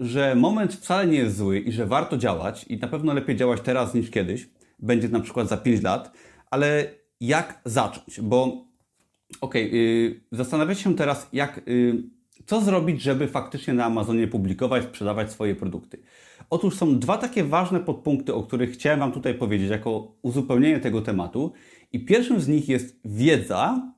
że 0.00 0.34
moment 0.34 0.74
wcale 0.74 1.06
nie 1.06 1.18
jest 1.18 1.36
zły 1.36 1.58
i 1.58 1.72
że 1.72 1.86
warto 1.86 2.16
działać 2.16 2.64
i 2.64 2.76
na 2.76 2.88
pewno 2.88 3.14
lepiej 3.14 3.36
działać 3.36 3.60
teraz 3.60 3.94
niż 3.94 4.10
kiedyś. 4.10 4.48
Będzie 4.78 5.08
na 5.08 5.20
przykład 5.20 5.48
za 5.48 5.56
5 5.56 5.82
lat, 5.82 6.12
ale 6.50 6.90
jak 7.20 7.60
zacząć? 7.64 8.20
Bo 8.20 8.64
okej, 9.40 9.66
okay, 9.66 10.20
zastanawiacie 10.32 10.82
się 10.82 10.96
teraz, 10.96 11.28
jak, 11.32 11.60
yy, 11.66 12.02
co 12.46 12.60
zrobić, 12.60 13.02
żeby 13.02 13.28
faktycznie 13.28 13.74
na 13.74 13.84
Amazonie 13.84 14.26
publikować, 14.26 14.84
sprzedawać 14.84 15.32
swoje 15.32 15.54
produkty. 15.54 15.98
Otóż 16.50 16.76
są 16.76 16.98
dwa 16.98 17.18
takie 17.18 17.44
ważne 17.44 17.80
podpunkty, 17.80 18.34
o 18.34 18.42
których 18.42 18.70
chciałem 18.70 19.00
Wam 19.00 19.12
tutaj 19.12 19.34
powiedzieć, 19.34 19.70
jako 19.70 20.14
uzupełnienie 20.22 20.80
tego 20.80 21.02
tematu. 21.02 21.52
I 21.92 22.04
pierwszym 22.04 22.40
z 22.40 22.48
nich 22.48 22.68
jest 22.68 23.00
wiedza, 23.04 23.92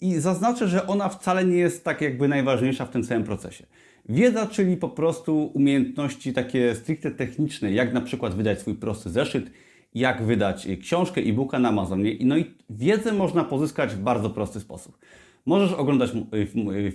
i 0.00 0.14
zaznaczę, 0.14 0.68
że 0.68 0.86
ona 0.86 1.08
wcale 1.08 1.44
nie 1.44 1.56
jest 1.56 1.84
tak 1.84 2.00
jakby 2.00 2.28
najważniejsza 2.28 2.86
w 2.86 2.90
tym 2.90 3.02
całym 3.02 3.24
procesie. 3.24 3.66
Wiedza, 4.08 4.46
czyli 4.46 4.76
po 4.76 4.88
prostu 4.88 5.50
umiejętności 5.54 6.32
takie 6.32 6.74
stricte 6.74 7.10
techniczne, 7.10 7.72
jak 7.72 7.92
na 7.92 8.00
przykład 8.00 8.34
wydać 8.34 8.60
swój 8.60 8.74
prosty 8.74 9.10
zeszyt, 9.10 9.50
jak 9.94 10.22
wydać 10.22 10.68
książkę, 10.80 11.20
e-booka 11.20 11.58
na 11.58 11.68
Amazonie. 11.68 12.16
No 12.20 12.36
i 12.36 12.54
wiedzę 12.70 13.12
można 13.12 13.44
pozyskać 13.44 13.94
w 13.94 13.98
bardzo 13.98 14.30
prosty 14.30 14.60
sposób. 14.60 14.98
Możesz 15.46 15.72
oglądać 15.72 16.10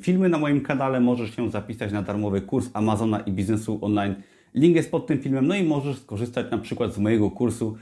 filmy 0.01 0.29
na 0.29 0.37
moim 0.37 0.61
kanale, 0.61 0.99
możesz 0.99 1.35
się 1.35 1.51
zapisać 1.51 1.91
na 1.91 2.01
darmowy 2.01 2.41
kurs 2.41 2.69
Amazona 2.73 3.19
i 3.19 3.31
biznesu 3.31 3.79
online. 3.81 4.15
Link 4.53 4.75
jest 4.75 4.91
pod 4.91 5.07
tym 5.07 5.19
filmem. 5.19 5.47
No 5.47 5.55
i 5.55 5.63
możesz 5.63 5.97
skorzystać 5.97 6.51
na 6.51 6.57
przykład 6.57 6.93
z 6.93 6.97
mojego 6.97 7.31
kursu 7.31 7.77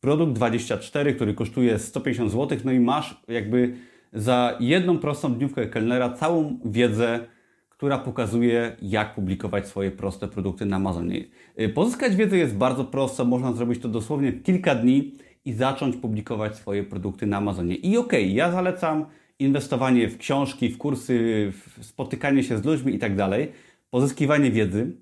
Produkt 0.00 0.32
24, 0.32 1.14
który 1.14 1.34
kosztuje 1.34 1.78
150 1.78 2.32
zł. 2.32 2.58
No 2.64 2.72
i 2.72 2.80
masz 2.80 3.22
jakby 3.28 3.74
za 4.12 4.56
jedną 4.60 4.98
prostą 4.98 5.34
dniówkę 5.34 5.66
kelnera 5.66 6.10
całą 6.10 6.58
wiedzę, 6.64 7.20
która 7.68 7.98
pokazuje, 7.98 8.76
jak 8.82 9.14
publikować 9.14 9.66
swoje 9.66 9.90
proste 9.90 10.28
produkty 10.28 10.66
na 10.66 10.76
Amazonie. 10.76 11.24
Y, 11.60 11.68
pozyskać 11.68 12.16
wiedzę 12.16 12.38
jest 12.38 12.56
bardzo 12.56 12.84
prosto, 12.84 13.24
można 13.24 13.52
zrobić 13.52 13.82
to 13.82 13.88
dosłownie 13.88 14.32
w 14.32 14.42
kilka 14.42 14.74
dni 14.74 15.12
i 15.44 15.52
zacząć 15.52 15.96
publikować 15.96 16.56
swoje 16.56 16.84
produkty 16.84 17.26
na 17.26 17.36
Amazonie. 17.36 17.74
I 17.74 17.96
okej, 17.96 18.24
okay, 18.24 18.34
ja 18.34 18.52
zalecam 18.52 19.06
inwestowanie 19.40 20.08
w 20.08 20.18
książki, 20.18 20.68
w 20.68 20.78
kursy, 20.78 21.52
w 21.52 21.84
spotykanie 21.84 22.42
się 22.42 22.58
z 22.58 22.64
ludźmi 22.64 22.94
i 22.94 22.98
tak 22.98 23.16
dalej, 23.16 23.52
pozyskiwanie 23.90 24.50
wiedzy. 24.50 24.96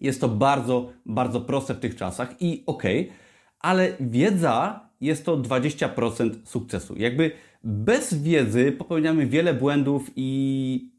Jest 0.00 0.20
to 0.20 0.28
bardzo, 0.28 0.92
bardzo 1.06 1.40
proste 1.40 1.74
w 1.74 1.80
tych 1.80 1.96
czasach 1.96 2.42
i 2.42 2.62
okej, 2.66 3.00
okay, 3.00 3.16
ale 3.60 3.92
wiedza 4.00 4.88
jest 5.00 5.24
to 5.24 5.36
20% 5.36 6.30
sukcesu. 6.44 6.94
Jakby 6.96 7.30
bez 7.64 8.22
wiedzy 8.22 8.72
popełniamy 8.72 9.26
wiele 9.26 9.54
błędów 9.54 10.10
i 10.16 10.90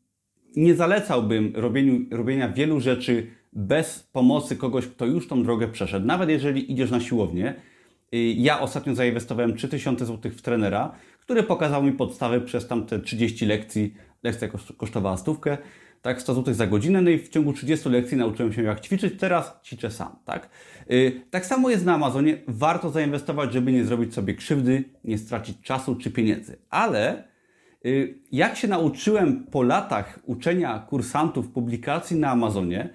nie 0.55 0.75
zalecałbym 0.75 1.53
robieniu, 1.55 2.05
robienia 2.12 2.50
wielu 2.50 2.79
rzeczy 2.79 3.27
bez 3.53 4.00
pomocy 4.12 4.55
kogoś, 4.55 4.88
kto 4.88 5.05
już 5.05 5.27
tą 5.27 5.43
drogę 5.43 5.67
przeszedł. 5.67 6.05
Nawet 6.05 6.29
jeżeli 6.29 6.72
idziesz 6.72 6.91
na 6.91 7.00
siłownię. 7.00 7.55
Y, 8.13 8.17
ja 8.17 8.60
ostatnio 8.60 8.96
zainwestowałem 8.96 9.55
3000 9.57 10.05
zł 10.05 10.31
w 10.31 10.41
trenera, 10.41 10.91
który 11.27 11.43
pokazał 11.43 11.84
mi 11.84 11.91
podstawy 11.91 12.41
przez 12.41 12.67
tamte 12.67 13.00
30 13.00 13.46
lekcji. 13.46 13.93
Lekcja 14.24 14.48
kosztowała 14.77 15.17
stówkę. 15.17 15.57
Tak, 16.01 16.22
100 16.22 16.34
zł 16.34 16.53
za 16.53 16.67
godzinę, 16.67 17.01
no 17.01 17.10
i 17.10 17.17
w 17.19 17.29
ciągu 17.29 17.53
30 17.53 17.89
lekcji 17.89 18.17
nauczyłem 18.17 18.53
się 18.53 18.63
jak 18.63 18.79
ćwiczyć, 18.79 19.19
teraz 19.19 19.53
ćwiczę 19.63 19.91
sam, 19.91 20.15
tak. 20.25 20.50
Yy, 20.89 21.22
tak 21.29 21.46
samo 21.46 21.69
jest 21.69 21.86
na 21.86 21.93
Amazonie, 21.93 22.38
warto 22.48 22.89
zainwestować, 22.89 23.53
żeby 23.53 23.72
nie 23.72 23.86
zrobić 23.86 24.13
sobie 24.13 24.34
krzywdy, 24.34 24.84
nie 25.03 25.17
stracić 25.17 25.62
czasu 25.62 25.96
czy 25.96 26.12
pieniędzy, 26.12 26.57
ale 26.69 27.24
yy, 27.84 28.19
jak 28.31 28.57
się 28.57 28.67
nauczyłem 28.67 29.43
po 29.43 29.63
latach 29.63 30.19
uczenia 30.24 30.79
kursantów 30.79 31.48
publikacji 31.48 32.17
na 32.17 32.31
Amazonie, 32.31 32.89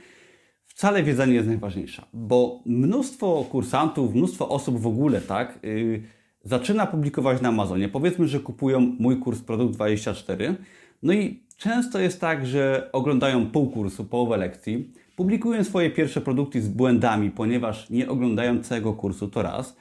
wcale 0.67 1.03
wiedza 1.03 1.27
nie 1.27 1.35
jest 1.35 1.49
najważniejsza, 1.49 2.07
bo 2.13 2.63
mnóstwo 2.67 3.47
kursantów, 3.51 4.15
mnóstwo 4.15 4.49
osób 4.49 4.81
w 4.81 4.87
ogóle, 4.87 5.21
tak, 5.21 5.59
yy, 5.63 6.03
zaczyna 6.45 6.87
publikować 6.87 7.41
na 7.41 7.49
Amazonie. 7.49 7.89
Powiedzmy, 7.89 8.29
że 8.29 8.41
kupują 8.41 8.81
mój 8.99 9.19
kurs 9.19 9.41
Produkt 9.41 9.75
24, 9.75 10.55
no 11.03 11.13
i 11.13 11.43
Często 11.63 11.99
jest 12.01 12.21
tak, 12.21 12.47
że 12.47 12.89
oglądają 12.93 13.47
pół 13.47 13.71
kursu, 13.71 14.05
połowę 14.05 14.37
lekcji, 14.37 14.93
publikują 15.17 15.65
swoje 15.65 15.91
pierwsze 15.91 16.21
produkty 16.21 16.63
z 16.63 16.69
błędami, 16.69 17.31
ponieważ 17.31 17.91
nie 17.91 18.09
oglądają 18.09 18.63
całego 18.63 18.93
kursu, 18.93 19.29
to 19.29 19.43
raz. 19.43 19.77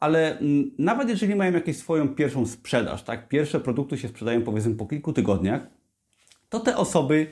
Ale 0.00 0.38
mm, 0.38 0.70
nawet 0.78 1.08
jeżeli 1.08 1.34
mają 1.34 1.52
jakąś 1.52 1.76
swoją 1.76 2.08
pierwszą 2.08 2.46
sprzedaż, 2.46 3.02
tak, 3.02 3.28
pierwsze 3.28 3.60
produkty 3.60 3.98
się 3.98 4.08
sprzedają 4.08 4.42
powiedzmy 4.42 4.74
po 4.74 4.86
kilku 4.86 5.12
tygodniach, 5.12 5.66
to 6.48 6.60
te 6.60 6.76
osoby 6.76 7.26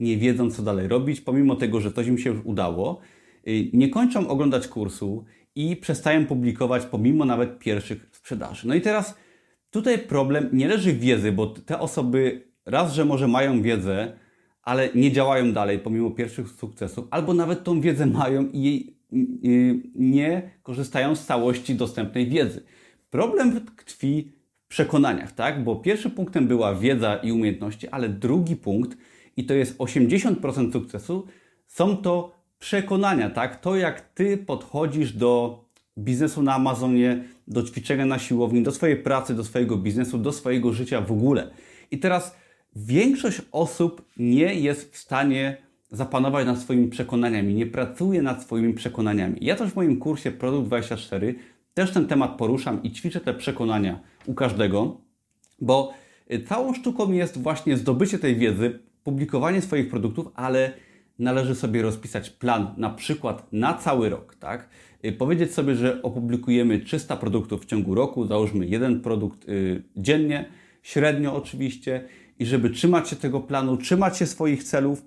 nie 0.00 0.16
wiedzą, 0.16 0.50
co 0.50 0.62
dalej 0.62 0.88
robić, 0.88 1.20
pomimo 1.20 1.56
tego, 1.56 1.80
że 1.80 1.92
coś 1.92 2.06
im 2.06 2.18
się 2.18 2.30
już 2.30 2.40
udało, 2.44 3.00
y, 3.48 3.70
nie 3.72 3.88
kończą 3.88 4.28
oglądać 4.28 4.68
kursu 4.68 5.24
i 5.54 5.76
przestają 5.76 6.26
publikować 6.26 6.86
pomimo 6.86 7.24
nawet 7.24 7.58
pierwszych 7.58 8.07
sprzedaży. 8.28 8.68
No 8.68 8.74
i 8.74 8.80
teraz 8.80 9.14
tutaj 9.70 9.98
problem 9.98 10.48
nie 10.52 10.68
leży 10.68 10.92
w 10.92 11.00
wiedzy, 11.00 11.32
bo 11.32 11.46
te 11.46 11.78
osoby 11.78 12.44
raz, 12.66 12.94
że 12.94 13.04
może 13.04 13.28
mają 13.28 13.62
wiedzę, 13.62 14.12
ale 14.62 14.88
nie 14.94 15.12
działają 15.12 15.52
dalej 15.52 15.78
pomimo 15.78 16.10
pierwszych 16.10 16.48
sukcesów, 16.48 17.08
albo 17.10 17.34
nawet 17.34 17.64
tą 17.64 17.80
wiedzę 17.80 18.06
mają 18.06 18.48
i 18.52 18.62
jej 18.62 18.98
nie 19.94 20.50
korzystają 20.62 21.14
z 21.14 21.26
całości 21.26 21.74
dostępnej 21.74 22.28
wiedzy. 22.28 22.62
Problem 23.10 23.66
tkwi 23.66 24.32
w 24.64 24.68
przekonaniach, 24.68 25.32
tak? 25.32 25.64
Bo 25.64 25.76
pierwszym 25.76 26.10
punktem 26.10 26.46
była 26.46 26.74
wiedza 26.74 27.16
i 27.16 27.32
umiejętności, 27.32 27.88
ale 27.88 28.08
drugi 28.08 28.56
punkt, 28.56 28.98
i 29.36 29.44
to 29.44 29.54
jest 29.54 29.78
80% 29.78 30.72
sukcesu, 30.72 31.26
są 31.66 31.96
to 31.96 32.32
przekonania, 32.58 33.30
tak? 33.30 33.60
To 33.60 33.76
jak 33.76 34.00
ty 34.00 34.36
podchodzisz 34.36 35.12
do 35.12 35.64
biznesu 35.98 36.42
na 36.42 36.54
Amazonie, 36.54 37.24
do 37.48 37.62
ćwiczenia 37.62 38.06
na 38.06 38.18
siłowni, 38.18 38.62
do 38.62 38.72
swojej 38.72 38.96
pracy, 38.96 39.34
do 39.34 39.44
swojego 39.44 39.76
biznesu, 39.76 40.18
do 40.18 40.32
swojego 40.32 40.72
życia 40.72 41.00
w 41.00 41.12
ogóle. 41.12 41.50
I 41.90 41.98
teraz 41.98 42.36
większość 42.76 43.42
osób 43.52 44.04
nie 44.16 44.54
jest 44.54 44.94
w 44.94 44.98
stanie 44.98 45.56
zapanować 45.90 46.46
nad 46.46 46.58
swoimi 46.58 46.88
przekonaniami, 46.88 47.54
nie 47.54 47.66
pracuje 47.66 48.22
nad 48.22 48.42
swoimi 48.42 48.74
przekonaniami. 48.74 49.36
Ja 49.40 49.56
też 49.56 49.70
w 49.70 49.76
moim 49.76 49.98
kursie 49.98 50.30
Produkt 50.30 50.66
24 50.66 51.34
też 51.74 51.92
ten 51.92 52.06
temat 52.06 52.36
poruszam 52.36 52.82
i 52.82 52.92
ćwiczę 52.92 53.20
te 53.20 53.34
przekonania 53.34 54.00
u 54.26 54.34
każdego, 54.34 55.00
bo 55.60 55.92
y, 56.32 56.42
całą 56.42 56.74
sztuką 56.74 57.12
jest 57.12 57.42
właśnie 57.42 57.76
zdobycie 57.76 58.18
tej 58.18 58.36
wiedzy, 58.36 58.78
publikowanie 59.04 59.62
swoich 59.62 59.90
produktów, 59.90 60.28
ale 60.34 60.72
należy 61.18 61.54
sobie 61.54 61.82
rozpisać 61.82 62.30
plan 62.30 62.74
na 62.76 62.90
przykład 62.90 63.52
na 63.52 63.74
cały 63.74 64.08
rok, 64.08 64.34
tak? 64.34 64.68
Y, 65.04 65.12
powiedzieć 65.12 65.54
sobie, 65.54 65.74
że 65.74 66.02
opublikujemy 66.02 66.80
300 66.80 67.16
produktów 67.16 67.62
w 67.62 67.66
ciągu 67.66 67.94
roku, 67.94 68.26
załóżmy 68.26 68.66
jeden 68.66 69.00
produkt 69.00 69.48
y, 69.48 69.82
dziennie, 69.96 70.48
średnio 70.82 71.36
oczywiście, 71.36 72.04
i 72.38 72.46
żeby 72.46 72.70
trzymać 72.70 73.08
się 73.08 73.16
tego 73.16 73.40
planu, 73.40 73.76
trzymać 73.76 74.18
się 74.18 74.26
swoich 74.26 74.64
celów 74.64 75.02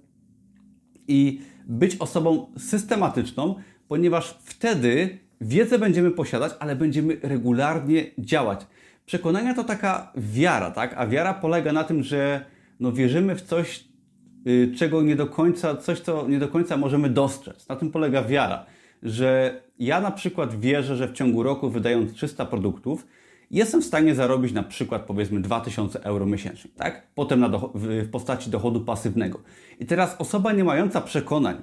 i 1.08 1.42
być 1.66 1.96
osobą 2.00 2.52
systematyczną, 2.58 3.56
ponieważ 3.88 4.38
wtedy 4.44 5.18
wiedzę 5.42 5.80
będziemy 5.80 6.12
posiadać, 6.12 6.54
ale 6.60 6.76
będziemy 6.76 7.18
regularnie 7.22 8.06
działać. 8.18 8.68
Przekonania 9.06 9.54
to 9.54 9.64
taka 9.64 10.14
wiara, 10.16 10.72
tak? 10.72 10.94
A 10.98 11.08
wiara 11.08 11.34
polega 11.34 11.74
na 11.74 11.84
tym, 11.84 12.04
że 12.04 12.46
no 12.80 12.92
wierzymy 12.92 13.36
w 13.36 13.42
coś, 13.42 13.86
yy, 14.46 14.72
czego 14.78 15.02
nie 15.02 15.16
do 15.16 15.28
końca, 15.28 15.76
coś, 15.76 16.00
co 16.00 16.28
nie 16.28 16.40
do 16.40 16.48
końca 16.48 16.78
możemy 16.78 17.10
dostrzec. 17.10 17.68
Na 17.68 17.76
tym 17.76 17.92
polega 17.92 18.24
wiara, 18.24 18.66
że 19.04 19.62
ja 19.82 20.02
na 20.02 20.12
przykład 20.12 20.60
wierzę, 20.60 20.96
że 20.96 21.08
w 21.08 21.14
ciągu 21.14 21.44
roku 21.44 21.70
wydając 21.70 22.14
300 22.14 22.46
produktów, 22.46 23.08
jestem 23.52 23.82
w 23.82 23.86
stanie 23.86 24.16
zarobić 24.16 24.54
na 24.54 24.64
przykład 24.64 25.02
powiedzmy 25.02 25.42
2000 25.42 26.04
euro 26.04 26.26
miesięcznie, 26.26 26.72
tak? 26.76 27.08
Potem 27.16 27.40
na 27.40 27.50
w 27.74 28.10
postaci 28.12 28.50
dochodu 28.50 28.82
pasywnego. 28.82 29.40
I 29.80 29.86
teraz 29.86 30.16
osoba 30.20 30.52
nie 30.52 30.64
mająca 30.64 31.02
przekonań, 31.02 31.56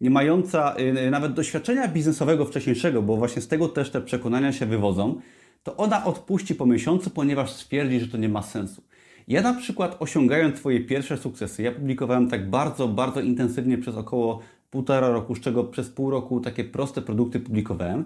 nie 0.00 0.10
mająca 0.10 0.74
yy, 0.78 1.10
nawet 1.10 1.32
doświadczenia 1.32 1.88
biznesowego 1.88 2.44
wcześniejszego, 2.44 3.02
bo 3.02 3.16
właśnie 3.16 3.42
z 3.42 3.48
tego 3.48 3.68
też 3.68 3.90
te 3.90 4.00
przekonania 4.00 4.52
się 4.52 4.66
wywodzą, 4.66 5.20
to 5.62 5.76
ona 5.76 6.04
odpuści 6.04 6.54
po 6.54 6.66
miesiącu, 6.66 7.10
ponieważ 7.10 7.52
stwierdzi, 7.52 8.00
że 8.00 8.08
to 8.08 8.16
nie 8.16 8.28
ma 8.28 8.42
sensu. 8.42 8.82
Ja 9.28 9.42
na 9.42 9.54
przykład 9.54 9.96
osiągając 10.00 10.56
swoje 10.56 10.80
pierwsze 10.80 11.16
sukcesy, 11.16 11.62
ja 11.62 11.72
publikowałem 11.72 12.28
tak 12.28 12.50
bardzo, 12.50 12.88
bardzo 12.88 13.20
intensywnie 13.20 13.78
przez 13.78 13.96
około 13.96 14.40
półtora 14.72 15.08
roku, 15.08 15.34
z 15.34 15.40
czego 15.40 15.64
przez 15.64 15.88
pół 15.90 16.10
roku 16.10 16.40
takie 16.40 16.64
proste 16.64 17.02
produkty 17.02 17.40
publikowałem. 17.40 18.04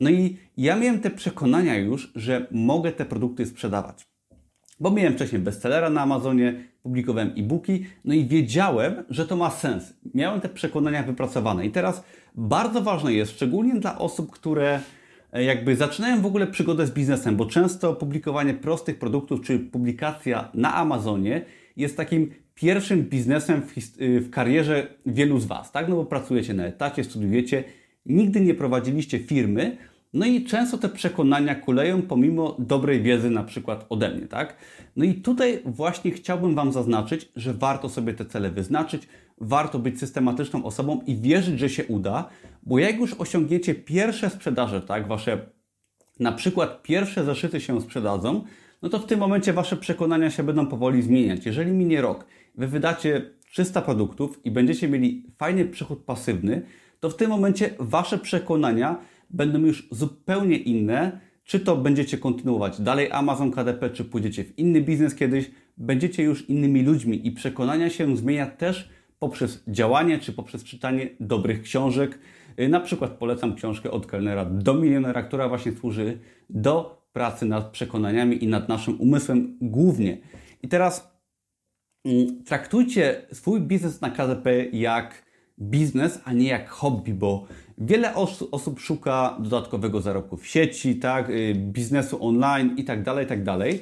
No 0.00 0.10
i 0.10 0.36
ja 0.56 0.76
miałem 0.76 1.00
te 1.00 1.10
przekonania 1.10 1.78
już, 1.78 2.12
że 2.14 2.46
mogę 2.50 2.92
te 2.92 3.04
produkty 3.04 3.46
sprzedawać. 3.46 4.06
Bo 4.80 4.90
miałem 4.90 5.12
wcześniej 5.12 5.42
bestsellera 5.42 5.90
na 5.90 6.00
Amazonie, 6.00 6.64
publikowałem 6.82 7.32
e-booki, 7.36 7.86
no 8.04 8.14
i 8.14 8.26
wiedziałem, 8.26 9.04
że 9.08 9.26
to 9.26 9.36
ma 9.36 9.50
sens. 9.50 9.94
Miałem 10.14 10.40
te 10.40 10.48
przekonania 10.48 11.02
wypracowane. 11.02 11.66
I 11.66 11.70
teraz 11.70 12.04
bardzo 12.34 12.82
ważne 12.82 13.12
jest, 13.12 13.32
szczególnie 13.32 13.80
dla 13.80 13.98
osób, 13.98 14.30
które 14.30 14.80
e, 15.32 15.44
jakby 15.44 15.76
zaczynają 15.76 16.22
w 16.22 16.26
ogóle 16.26 16.46
przygodę 16.46 16.86
z 16.86 16.90
biznesem, 16.90 17.36
bo 17.36 17.46
często 17.46 17.94
publikowanie 17.94 18.54
prostych 18.54 18.98
produktów 18.98 19.40
czy 19.40 19.58
publikacja 19.58 20.48
na 20.54 20.74
Amazonie 20.74 21.44
jest 21.76 21.96
takim 21.96 22.30
pierwszym 22.54 23.02
biznesem 23.02 23.62
w, 23.62 24.00
y, 24.00 24.20
w 24.20 24.30
karierze 24.30 24.86
wielu 25.06 25.40
z 25.40 25.44
Was, 25.44 25.72
tak? 25.72 25.88
No 25.88 25.96
bo 25.96 26.04
pracujecie 26.04 26.54
na 26.54 26.64
etacie, 26.64 27.04
studiujecie, 27.04 27.64
nigdy 28.06 28.40
nie 28.40 28.54
prowadziliście 28.54 29.18
firmy, 29.18 29.76
no 30.12 30.26
i 30.26 30.44
często 30.44 30.78
te 30.78 30.88
przekonania 30.88 31.54
kuleją 31.54 32.02
pomimo 32.02 32.56
dobrej 32.58 33.02
wiedzy 33.02 33.30
na 33.30 33.42
przykład 33.42 33.86
ode 33.88 34.10
mnie, 34.14 34.26
tak? 34.26 34.56
No 34.96 35.04
i 35.04 35.14
tutaj 35.14 35.62
właśnie 35.64 36.10
chciałbym 36.10 36.54
Wam 36.54 36.72
zaznaczyć, 36.72 37.28
że 37.36 37.54
warto 37.54 37.88
sobie 37.88 38.14
te 38.14 38.24
cele 38.24 38.50
wyznaczyć, 38.50 39.08
warto 39.40 39.78
być 39.78 40.00
systematyczną 40.00 40.64
osobą 40.64 41.00
i 41.06 41.16
wierzyć, 41.16 41.58
że 41.58 41.68
się 41.68 41.84
uda, 41.84 42.28
bo 42.62 42.78
jak 42.78 42.98
już 42.98 43.14
osiągniecie 43.14 43.74
pierwsze 43.74 44.30
sprzedaże, 44.30 44.80
tak? 44.80 45.08
Wasze 45.08 45.46
na 46.20 46.32
przykład 46.32 46.82
pierwsze 46.82 47.24
zeszyty 47.24 47.60
się 47.60 47.80
sprzedadzą, 47.80 48.44
no 48.82 48.88
to 48.88 48.98
w 48.98 49.06
tym 49.06 49.20
momencie 49.20 49.52
Wasze 49.52 49.76
przekonania 49.76 50.30
się 50.30 50.42
będą 50.42 50.66
powoli 50.66 51.02
zmieniać. 51.02 51.46
Jeżeli 51.46 51.72
minie 51.72 52.00
rok, 52.00 52.26
Wy 52.54 52.66
wydacie 52.66 53.30
300 53.50 53.82
produktów 53.82 54.40
i 54.44 54.50
będziecie 54.50 54.88
mieli 54.88 55.26
fajny 55.38 55.64
przychód 55.64 56.04
pasywny, 56.04 56.62
to 57.00 57.10
w 57.10 57.16
tym 57.16 57.30
momencie 57.30 57.70
Wasze 57.78 58.18
przekonania 58.18 58.98
będą 59.30 59.58
już 59.58 59.88
zupełnie 59.90 60.56
inne. 60.56 61.20
Czy 61.44 61.60
to 61.60 61.76
będziecie 61.76 62.18
kontynuować 62.18 62.80
dalej 62.80 63.12
Amazon 63.12 63.50
KDP, 63.50 63.90
czy 63.90 64.04
pójdziecie 64.04 64.44
w 64.44 64.58
inny 64.58 64.80
biznes 64.80 65.14
kiedyś, 65.14 65.50
będziecie 65.76 66.22
już 66.22 66.48
innymi 66.48 66.82
ludźmi 66.82 67.26
i 67.26 67.32
przekonania 67.32 67.90
się 67.90 68.16
zmienia 68.16 68.46
też 68.46 68.90
poprzez 69.18 69.64
działanie, 69.68 70.18
czy 70.18 70.32
poprzez 70.32 70.64
czytanie 70.64 71.08
dobrych 71.20 71.62
książek. 71.62 72.18
Y, 72.60 72.68
na 72.68 72.80
przykład 72.80 73.10
polecam 73.10 73.54
książkę 73.54 73.90
od 73.90 74.06
kelnera 74.06 74.44
do 74.44 74.74
milionera, 74.74 75.22
która 75.22 75.48
właśnie 75.48 75.72
służy 75.72 76.18
do 76.50 77.02
pracy 77.12 77.46
nad 77.46 77.70
przekonaniami 77.70 78.44
i 78.44 78.48
nad 78.48 78.68
naszym 78.68 79.00
umysłem 79.00 79.56
głównie. 79.60 80.18
I 80.62 80.68
teraz 80.68 81.11
traktujcie 82.44 83.22
swój 83.32 83.60
biznes 83.60 84.00
na 84.00 84.10
KDP 84.10 84.64
jak 84.72 85.22
biznes, 85.58 86.20
a 86.24 86.32
nie 86.32 86.48
jak 86.48 86.68
hobby, 86.68 87.14
bo 87.14 87.46
wiele 87.78 88.14
os 88.14 88.44
osób 88.50 88.80
szuka 88.80 89.36
dodatkowego 89.40 90.00
zarobku 90.00 90.36
w 90.36 90.46
sieci, 90.46 90.96
tak, 90.96 91.30
y, 91.30 91.54
biznesu 91.54 92.26
online 92.26 92.74
i 92.76 92.84
tak 92.84 93.02
dalej, 93.02 93.26
tak 93.26 93.42
dalej. 93.42 93.80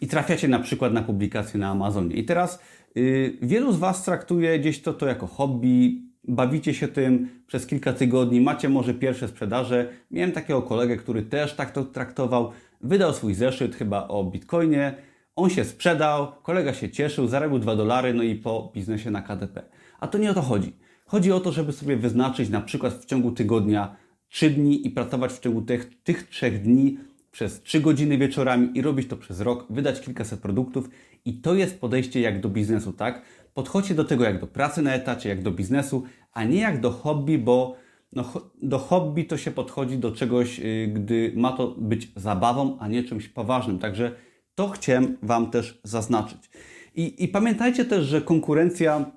I 0.00 0.06
trafiacie 0.06 0.48
na 0.48 0.58
przykład 0.58 0.92
na 0.92 1.02
publikacje 1.02 1.60
na 1.60 1.70
Amazonie. 1.70 2.16
I 2.16 2.24
teraz 2.24 2.60
yy, 2.94 3.38
wielu 3.42 3.72
z 3.72 3.78
Was 3.78 4.04
traktuje 4.04 4.58
gdzieś 4.58 4.82
to, 4.82 4.94
to 4.94 5.06
jako 5.06 5.26
hobby, 5.26 6.02
bawicie 6.28 6.74
się 6.74 6.88
tym 6.88 7.28
przez 7.46 7.66
kilka 7.66 7.92
tygodni, 7.92 8.40
macie 8.40 8.68
może 8.68 8.94
pierwsze 8.94 9.28
sprzedaże. 9.28 9.88
Miałem 10.10 10.32
takiego 10.32 10.62
kolegę, 10.62 10.96
który 10.96 11.22
też 11.22 11.54
tak 11.54 11.70
to 11.70 11.84
traktował. 11.84 12.50
Wydał 12.80 13.12
swój 13.14 13.34
zeszyt 13.34 13.76
chyba 13.76 14.08
o 14.08 14.24
Bitcoinie. 14.24 14.94
On 15.36 15.50
się 15.50 15.64
sprzedał, 15.64 16.32
kolega 16.42 16.74
się 16.74 16.90
cieszył, 16.90 17.26
zarobił 17.26 17.58
2 17.58 17.76
dolary, 17.76 18.14
no 18.14 18.22
i 18.22 18.34
po 18.34 18.72
biznesie 18.74 19.10
na 19.10 19.22
KDP. 19.22 19.62
A 20.00 20.06
to 20.06 20.18
nie 20.18 20.30
o 20.30 20.34
to 20.34 20.42
chodzi. 20.42 20.76
Chodzi 21.06 21.32
o 21.32 21.40
to, 21.40 21.52
żeby 21.52 21.72
sobie 21.72 21.96
wyznaczyć 21.96 22.48
na 22.48 22.60
przykład 22.60 22.94
w 22.94 23.04
ciągu 23.04 23.32
tygodnia 23.32 23.96
3 24.28 24.50
dni 24.50 24.86
i 24.86 24.90
pracować 24.90 25.32
w 25.32 25.40
ciągu 25.40 25.62
tych, 25.62 26.02
tych 26.02 26.28
3 26.28 26.50
dni 26.50 26.98
przez 27.30 27.62
3 27.62 27.80
godziny 27.80 28.18
wieczorami 28.18 28.70
i 28.74 28.82
robić 28.82 29.08
to 29.08 29.16
przez 29.16 29.40
rok, 29.40 29.66
wydać 29.70 30.00
kilkaset 30.00 30.40
produktów 30.40 30.88
i 31.24 31.34
to 31.34 31.54
jest 31.54 31.80
podejście 31.80 32.20
jak 32.20 32.40
do 32.40 32.48
biznesu, 32.48 32.92
tak? 32.92 33.22
Podchodźcie 33.54 33.94
do 33.94 34.04
tego 34.04 34.24
jak 34.24 34.40
do 34.40 34.46
pracy 34.46 34.82
na 34.82 34.94
etacie, 34.94 35.28
jak 35.28 35.42
do 35.42 35.50
biznesu, 35.50 36.02
a 36.32 36.44
nie 36.44 36.60
jak 36.60 36.80
do 36.80 36.90
hobby, 36.90 37.38
bo 37.38 37.76
no, 38.12 38.32
do 38.62 38.78
hobby 38.78 39.24
to 39.24 39.36
się 39.36 39.50
podchodzi 39.50 39.98
do 39.98 40.12
czegoś, 40.12 40.58
yy, 40.58 40.88
gdy 40.88 41.32
ma 41.36 41.52
to 41.52 41.74
być 41.78 42.12
zabawą, 42.16 42.78
a 42.80 42.88
nie 42.88 43.04
czymś 43.04 43.28
poważnym. 43.28 43.78
Także 43.78 44.12
to 44.56 44.68
chciałem 44.68 45.16
Wam 45.22 45.50
też 45.50 45.80
zaznaczyć. 45.84 46.50
I, 46.94 47.24
i 47.24 47.28
pamiętajcie 47.28 47.84
też, 47.84 48.04
że 48.04 48.20
konkurencja 48.20 49.10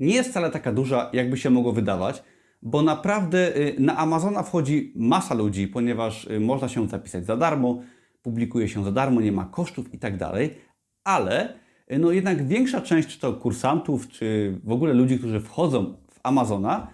nie 0.00 0.14
jest 0.14 0.30
wcale 0.30 0.50
taka 0.50 0.72
duża, 0.72 1.10
jakby 1.12 1.36
się 1.36 1.50
mogło 1.50 1.72
wydawać, 1.72 2.22
bo 2.62 2.82
naprawdę 2.82 3.56
y, 3.56 3.76
na 3.78 3.96
Amazona 3.96 4.42
wchodzi 4.42 4.92
masa 4.96 5.34
ludzi, 5.34 5.68
ponieważ 5.68 6.24
y, 6.24 6.40
można 6.40 6.68
się 6.68 6.88
zapisać 6.88 7.26
za 7.26 7.36
darmo, 7.36 7.82
publikuje 8.22 8.68
się 8.68 8.84
za 8.84 8.92
darmo, 8.92 9.20
nie 9.20 9.32
ma 9.32 9.44
kosztów 9.44 9.94
i 9.94 9.98
tak 9.98 10.16
dalej, 10.16 10.50
ale 11.04 11.54
y, 11.92 11.98
no 11.98 12.12
jednak 12.12 12.46
większa 12.46 12.80
część, 12.80 13.08
czy 13.08 13.20
to 13.20 13.32
kursantów, 13.32 14.08
czy 14.08 14.58
w 14.64 14.72
ogóle 14.72 14.94
ludzi, 14.94 15.18
którzy 15.18 15.40
wchodzą 15.40 15.96
w 16.10 16.20
Amazona, 16.22 16.90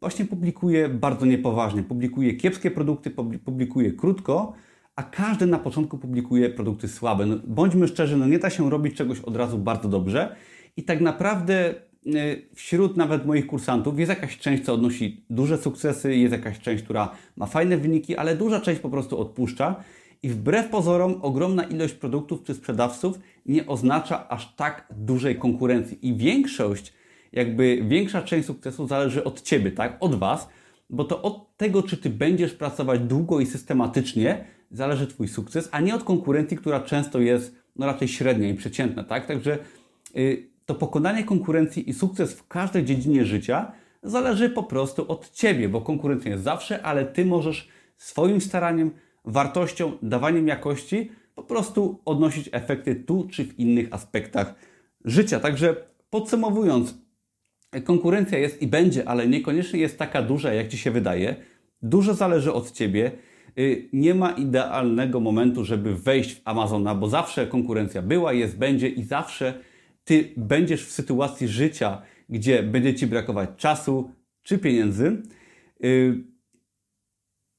właśnie 0.00 0.24
publikuje 0.24 0.88
bardzo 0.88 1.26
niepoważnie, 1.26 1.82
publikuje 1.82 2.34
kiepskie 2.34 2.70
produkty, 2.70 3.10
publikuje 3.44 3.92
krótko, 3.92 4.52
a 4.96 5.02
każdy 5.02 5.46
na 5.46 5.58
początku 5.58 5.98
publikuje 5.98 6.50
produkty 6.50 6.88
słabe. 6.88 7.26
No, 7.26 7.36
bądźmy 7.44 7.88
szczerzy, 7.88 8.16
no 8.16 8.26
nie 8.26 8.38
da 8.38 8.50
się 8.50 8.70
robić 8.70 8.96
czegoś 8.96 9.20
od 9.20 9.36
razu 9.36 9.58
bardzo 9.58 9.88
dobrze 9.88 10.36
i 10.76 10.82
tak 10.82 11.00
naprawdę 11.00 11.74
Y, 12.06 12.48
wśród 12.54 12.96
nawet 12.96 13.26
moich 13.26 13.46
kursantów 13.46 13.98
jest 13.98 14.08
jakaś 14.08 14.38
część, 14.38 14.64
co 14.64 14.74
odnosi 14.74 15.24
duże 15.30 15.58
sukcesy, 15.58 16.16
jest 16.16 16.32
jakaś 16.32 16.60
część, 16.60 16.84
która 16.84 17.10
ma 17.36 17.46
fajne 17.46 17.76
wyniki, 17.76 18.16
ale 18.16 18.36
duża 18.36 18.60
część 18.60 18.80
po 18.80 18.90
prostu 18.90 19.20
odpuszcza. 19.20 19.76
I 20.22 20.28
wbrew 20.28 20.68
pozorom, 20.68 21.18
ogromna 21.22 21.62
ilość 21.64 21.94
produktów 21.94 22.42
czy 22.44 22.54
sprzedawców 22.54 23.18
nie 23.46 23.66
oznacza 23.66 24.28
aż 24.28 24.54
tak 24.54 24.86
dużej 24.96 25.36
konkurencji. 25.36 26.08
I 26.08 26.16
większość, 26.16 26.92
jakby 27.32 27.82
większa 27.88 28.22
część 28.22 28.46
sukcesu 28.46 28.86
zależy 28.86 29.24
od 29.24 29.42
Ciebie, 29.42 29.72
tak? 29.72 29.96
Od 30.00 30.14
Was, 30.14 30.48
bo 30.90 31.04
to 31.04 31.22
od 31.22 31.56
tego, 31.56 31.82
czy 31.82 31.96
Ty 31.96 32.10
będziesz 32.10 32.52
pracować 32.52 33.00
długo 33.00 33.40
i 33.40 33.46
systematycznie, 33.46 34.44
zależy 34.76 35.06
Twój 35.06 35.28
sukces, 35.28 35.68
a 35.72 35.80
nie 35.80 35.94
od 35.94 36.04
konkurencji, 36.04 36.56
która 36.56 36.80
często 36.80 37.20
jest 37.20 37.56
no, 37.76 37.86
raczej 37.86 38.08
średnia 38.08 38.48
i 38.48 38.54
przeciętna, 38.54 39.04
tak? 39.04 39.26
Także 39.26 39.58
yy, 40.14 40.48
to 40.66 40.74
pokonanie 40.74 41.24
konkurencji 41.24 41.90
i 41.90 41.92
sukces 41.92 42.34
w 42.34 42.48
każdej 42.48 42.84
dziedzinie 42.84 43.24
życia 43.24 43.72
zależy 44.02 44.50
po 44.50 44.62
prostu 44.62 45.12
od 45.12 45.30
Ciebie, 45.30 45.68
bo 45.68 45.80
konkurencja 45.80 46.30
jest 46.30 46.44
zawsze, 46.44 46.82
ale 46.82 47.04
Ty 47.04 47.24
możesz 47.24 47.68
swoim 47.96 48.40
staraniem, 48.40 48.90
wartością, 49.24 49.92
dawaniem 50.02 50.48
jakości 50.48 51.10
po 51.34 51.42
prostu 51.42 52.00
odnosić 52.04 52.48
efekty 52.52 52.94
tu 52.94 53.28
czy 53.30 53.44
w 53.44 53.58
innych 53.58 53.88
aspektach 53.90 54.54
życia. 55.04 55.40
Także 55.40 55.76
podsumowując, 56.10 56.94
konkurencja 57.84 58.38
jest 58.38 58.62
i 58.62 58.66
będzie, 58.66 59.08
ale 59.08 59.28
niekoniecznie 59.28 59.80
jest 59.80 59.98
taka 59.98 60.22
duża, 60.22 60.52
jak 60.52 60.68
Ci 60.68 60.78
się 60.78 60.90
wydaje. 60.90 61.36
Dużo 61.82 62.14
zależy 62.14 62.52
od 62.52 62.70
Ciebie. 62.70 63.12
Y, 63.58 63.88
nie 63.92 64.14
ma 64.14 64.30
idealnego 64.30 65.20
momentu, 65.20 65.64
żeby 65.64 65.94
wejść 65.94 66.34
w 66.34 66.40
Amazona, 66.44 66.94
bo 66.94 67.08
zawsze 67.08 67.46
konkurencja 67.46 68.02
była, 68.02 68.32
jest, 68.32 68.58
będzie 68.58 68.88
i 68.88 69.02
zawsze 69.02 69.54
Ty 70.04 70.32
będziesz 70.36 70.86
w 70.86 70.90
sytuacji 70.90 71.48
życia, 71.48 72.02
gdzie 72.28 72.62
będzie 72.62 72.94
Ci 72.94 73.06
brakować 73.06 73.50
czasu 73.56 74.10
czy 74.42 74.58
pieniędzy. 74.58 75.22
Y, 75.84 76.24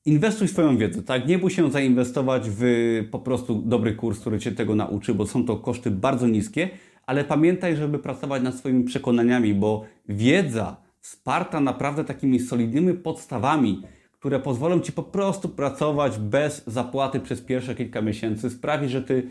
inwestuj 0.06 0.48
swoją 0.48 0.78
wiedzę, 0.78 1.04
tak? 1.04 1.28
Nie 1.28 1.40
bój 1.40 1.52
się 1.52 1.72
zainwestować 1.72 2.44
w 2.50 2.64
po 3.12 3.20
prostu 3.20 3.62
dobry 3.62 3.96
kurs, 3.96 4.20
który 4.20 4.40
Cię 4.40 4.52
tego 4.52 4.76
nauczy, 4.76 5.14
bo 5.14 5.28
są 5.28 5.46
to 5.46 5.58
koszty 5.58 5.92
bardzo 5.92 6.28
niskie, 6.28 6.70
ale 7.06 7.24
pamiętaj, 7.24 7.76
żeby 7.76 8.00
pracować 8.00 8.44
nad 8.44 8.56
swoimi 8.56 8.84
przekonaniami, 8.84 9.54
bo 9.54 9.86
wiedza 10.10 10.78
sparta 11.02 11.60
naprawdę 11.60 12.04
takimi 12.04 12.40
solidnymi 12.40 12.94
podstawami, 12.94 13.82
które 14.26 14.40
pozwolą 14.40 14.80
Ci 14.80 14.92
po 14.92 15.04
prostu 15.04 15.50
pracować 15.50 16.18
bez 16.18 16.64
zapłaty 16.68 17.20
przez 17.20 17.42
pierwsze 17.42 17.76
kilka 17.76 18.02
miesięcy, 18.02 18.50
sprawi, 18.50 18.90
że 18.90 19.02
Ty 19.02 19.30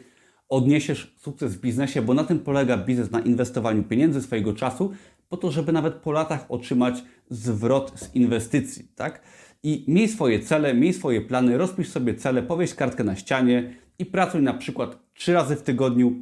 odniesiesz 0.48 1.14
sukces 1.18 1.54
w 1.54 1.60
biznesie, 1.60 2.02
bo 2.02 2.14
na 2.14 2.24
tym 2.24 2.38
polega 2.38 2.76
biznes, 2.76 3.10
na 3.10 3.20
inwestowaniu 3.20 3.82
pieniędzy, 3.82 4.22
swojego 4.22 4.52
czasu, 4.52 4.92
po 5.28 5.36
to, 5.36 5.50
żeby 5.50 5.72
nawet 5.72 5.94
po 5.94 6.12
latach 6.12 6.46
otrzymać 6.48 7.04
zwrot 7.30 7.92
z 7.94 8.14
inwestycji, 8.14 8.88
tak? 8.96 9.22
I 9.62 9.84
miej 9.88 10.08
swoje 10.08 10.40
cele, 10.40 10.74
miej 10.74 10.92
swoje 10.92 11.20
plany, 11.20 11.58
rozpisz 11.58 11.88
sobie 11.88 12.14
cele, 12.14 12.42
powieś 12.42 12.74
kartkę 12.74 13.04
na 13.04 13.16
ścianie 13.16 13.74
i 13.98 14.06
pracuj 14.06 14.42
na 14.42 14.54
przykład 14.54 14.98
trzy 15.14 15.32
razy 15.32 15.56
w 15.56 15.62
tygodniu 15.62 16.12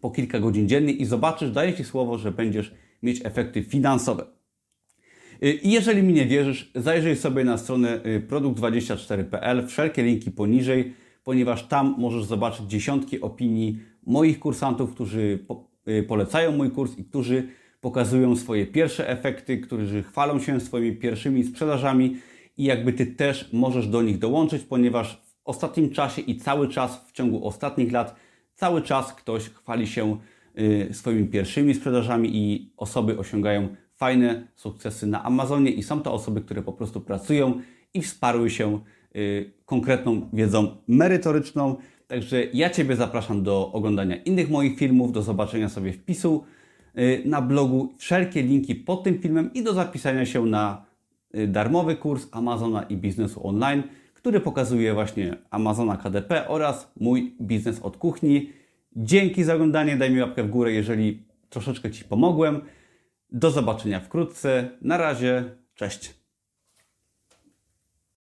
po 0.00 0.10
kilka 0.10 0.40
godzin 0.40 0.68
dziennie 0.68 0.92
i 0.92 1.04
zobaczysz, 1.04 1.50
daję 1.50 1.74
Ci 1.74 1.84
słowo, 1.84 2.18
że 2.18 2.32
będziesz 2.32 2.74
mieć 3.02 3.20
efekty 3.24 3.62
finansowe. 3.62 4.41
Y, 5.44 5.52
I 5.52 5.70
jeżeli 5.70 6.02
mi 6.02 6.12
nie 6.12 6.26
wierzysz, 6.26 6.70
zajrzyj 6.74 7.16
sobie 7.16 7.44
na 7.44 7.58
stronę 7.58 8.00
y, 8.06 8.26
produkt24.pl, 8.28 9.66
wszelkie 9.66 10.02
linki 10.02 10.30
poniżej, 10.30 10.92
ponieważ 11.24 11.68
tam 11.68 11.94
możesz 11.98 12.24
zobaczyć 12.24 12.66
dziesiątki 12.66 13.20
opinii 13.20 13.78
moich 14.06 14.38
kursantów, 14.38 14.94
którzy 14.94 15.38
y, 15.88 16.02
polecają 16.02 16.52
mój 16.52 16.70
kurs 16.70 16.98
i 16.98 17.04
którzy 17.04 17.48
pokazują 17.80 18.36
swoje 18.36 18.66
pierwsze 18.66 19.08
efekty, 19.08 19.58
którzy 19.58 20.02
chwalą 20.02 20.40
się 20.40 20.60
swoimi 20.60 20.96
pierwszymi 20.96 21.44
sprzedażami 21.44 22.16
i 22.56 22.64
jakby 22.64 22.92
Ty 22.92 23.06
też 23.06 23.52
możesz 23.52 23.86
do 23.86 24.02
nich 24.02 24.18
dołączyć, 24.18 24.62
ponieważ 24.62 25.16
w 25.16 25.34
ostatnim 25.44 25.90
czasie 25.90 26.22
i 26.22 26.36
cały 26.36 26.68
czas 26.68 27.04
w 27.08 27.12
ciągu 27.12 27.46
ostatnich 27.46 27.92
lat 27.92 28.16
cały 28.54 28.82
czas 28.82 29.14
ktoś 29.14 29.42
chwali 29.42 29.86
się 29.86 30.16
swoimi 30.92 31.28
pierwszymi 31.28 31.74
sprzedażami 31.74 32.36
i 32.36 32.72
osoby 32.76 33.18
osiągają 33.18 33.68
fajne 34.02 34.46
sukcesy 34.54 35.06
na 35.06 35.24
Amazonie 35.24 35.70
i 35.70 35.82
są 35.82 36.00
to 36.00 36.12
osoby, 36.12 36.40
które 36.40 36.62
po 36.62 36.72
prostu 36.72 37.00
pracują 37.00 37.60
i 37.94 38.02
wsparły 38.02 38.50
się 38.50 38.80
y, 39.16 39.52
konkretną 39.64 40.28
wiedzą 40.32 40.76
merytoryczną. 40.88 41.76
Także 42.06 42.44
ja 42.44 42.70
Ciebie 42.70 42.96
zapraszam 42.96 43.42
do 43.42 43.72
oglądania 43.72 44.16
innych 44.16 44.50
moich 44.50 44.78
filmów, 44.78 45.12
do 45.12 45.22
zobaczenia 45.22 45.68
sobie 45.68 45.92
wpisu 45.92 46.44
y, 46.98 47.22
na 47.24 47.42
blogu, 47.42 47.94
wszelkie 47.98 48.42
linki 48.42 48.74
pod 48.74 49.02
tym 49.02 49.18
filmem 49.18 49.50
i 49.54 49.62
do 49.62 49.74
zapisania 49.74 50.26
się 50.26 50.46
na 50.46 50.84
y, 51.34 51.48
darmowy 51.48 51.96
kurs 51.96 52.26
Amazona 52.32 52.82
i 52.82 52.96
biznesu 52.96 53.46
online, 53.46 53.82
który 54.14 54.40
pokazuje 54.40 54.94
właśnie 54.94 55.36
Amazona 55.50 55.96
KDP 55.96 56.48
oraz 56.48 56.92
mój 57.00 57.36
biznes 57.40 57.80
od 57.80 57.96
kuchni. 57.96 58.50
Dzięki 58.96 59.44
za 59.44 59.54
oglądanie, 59.54 59.96
daj 59.96 60.10
mi 60.10 60.20
łapkę 60.20 60.42
w 60.42 60.50
górę, 60.50 60.72
jeżeli 60.72 61.22
troszeczkę 61.50 61.90
Ci 61.90 62.04
pomogłem. 62.04 62.60
Do 63.32 63.50
zobaczenia 63.50 64.00
wkrótce. 64.00 64.70
Na 64.82 64.96
razie, 64.96 65.56
cześć. 65.74 66.21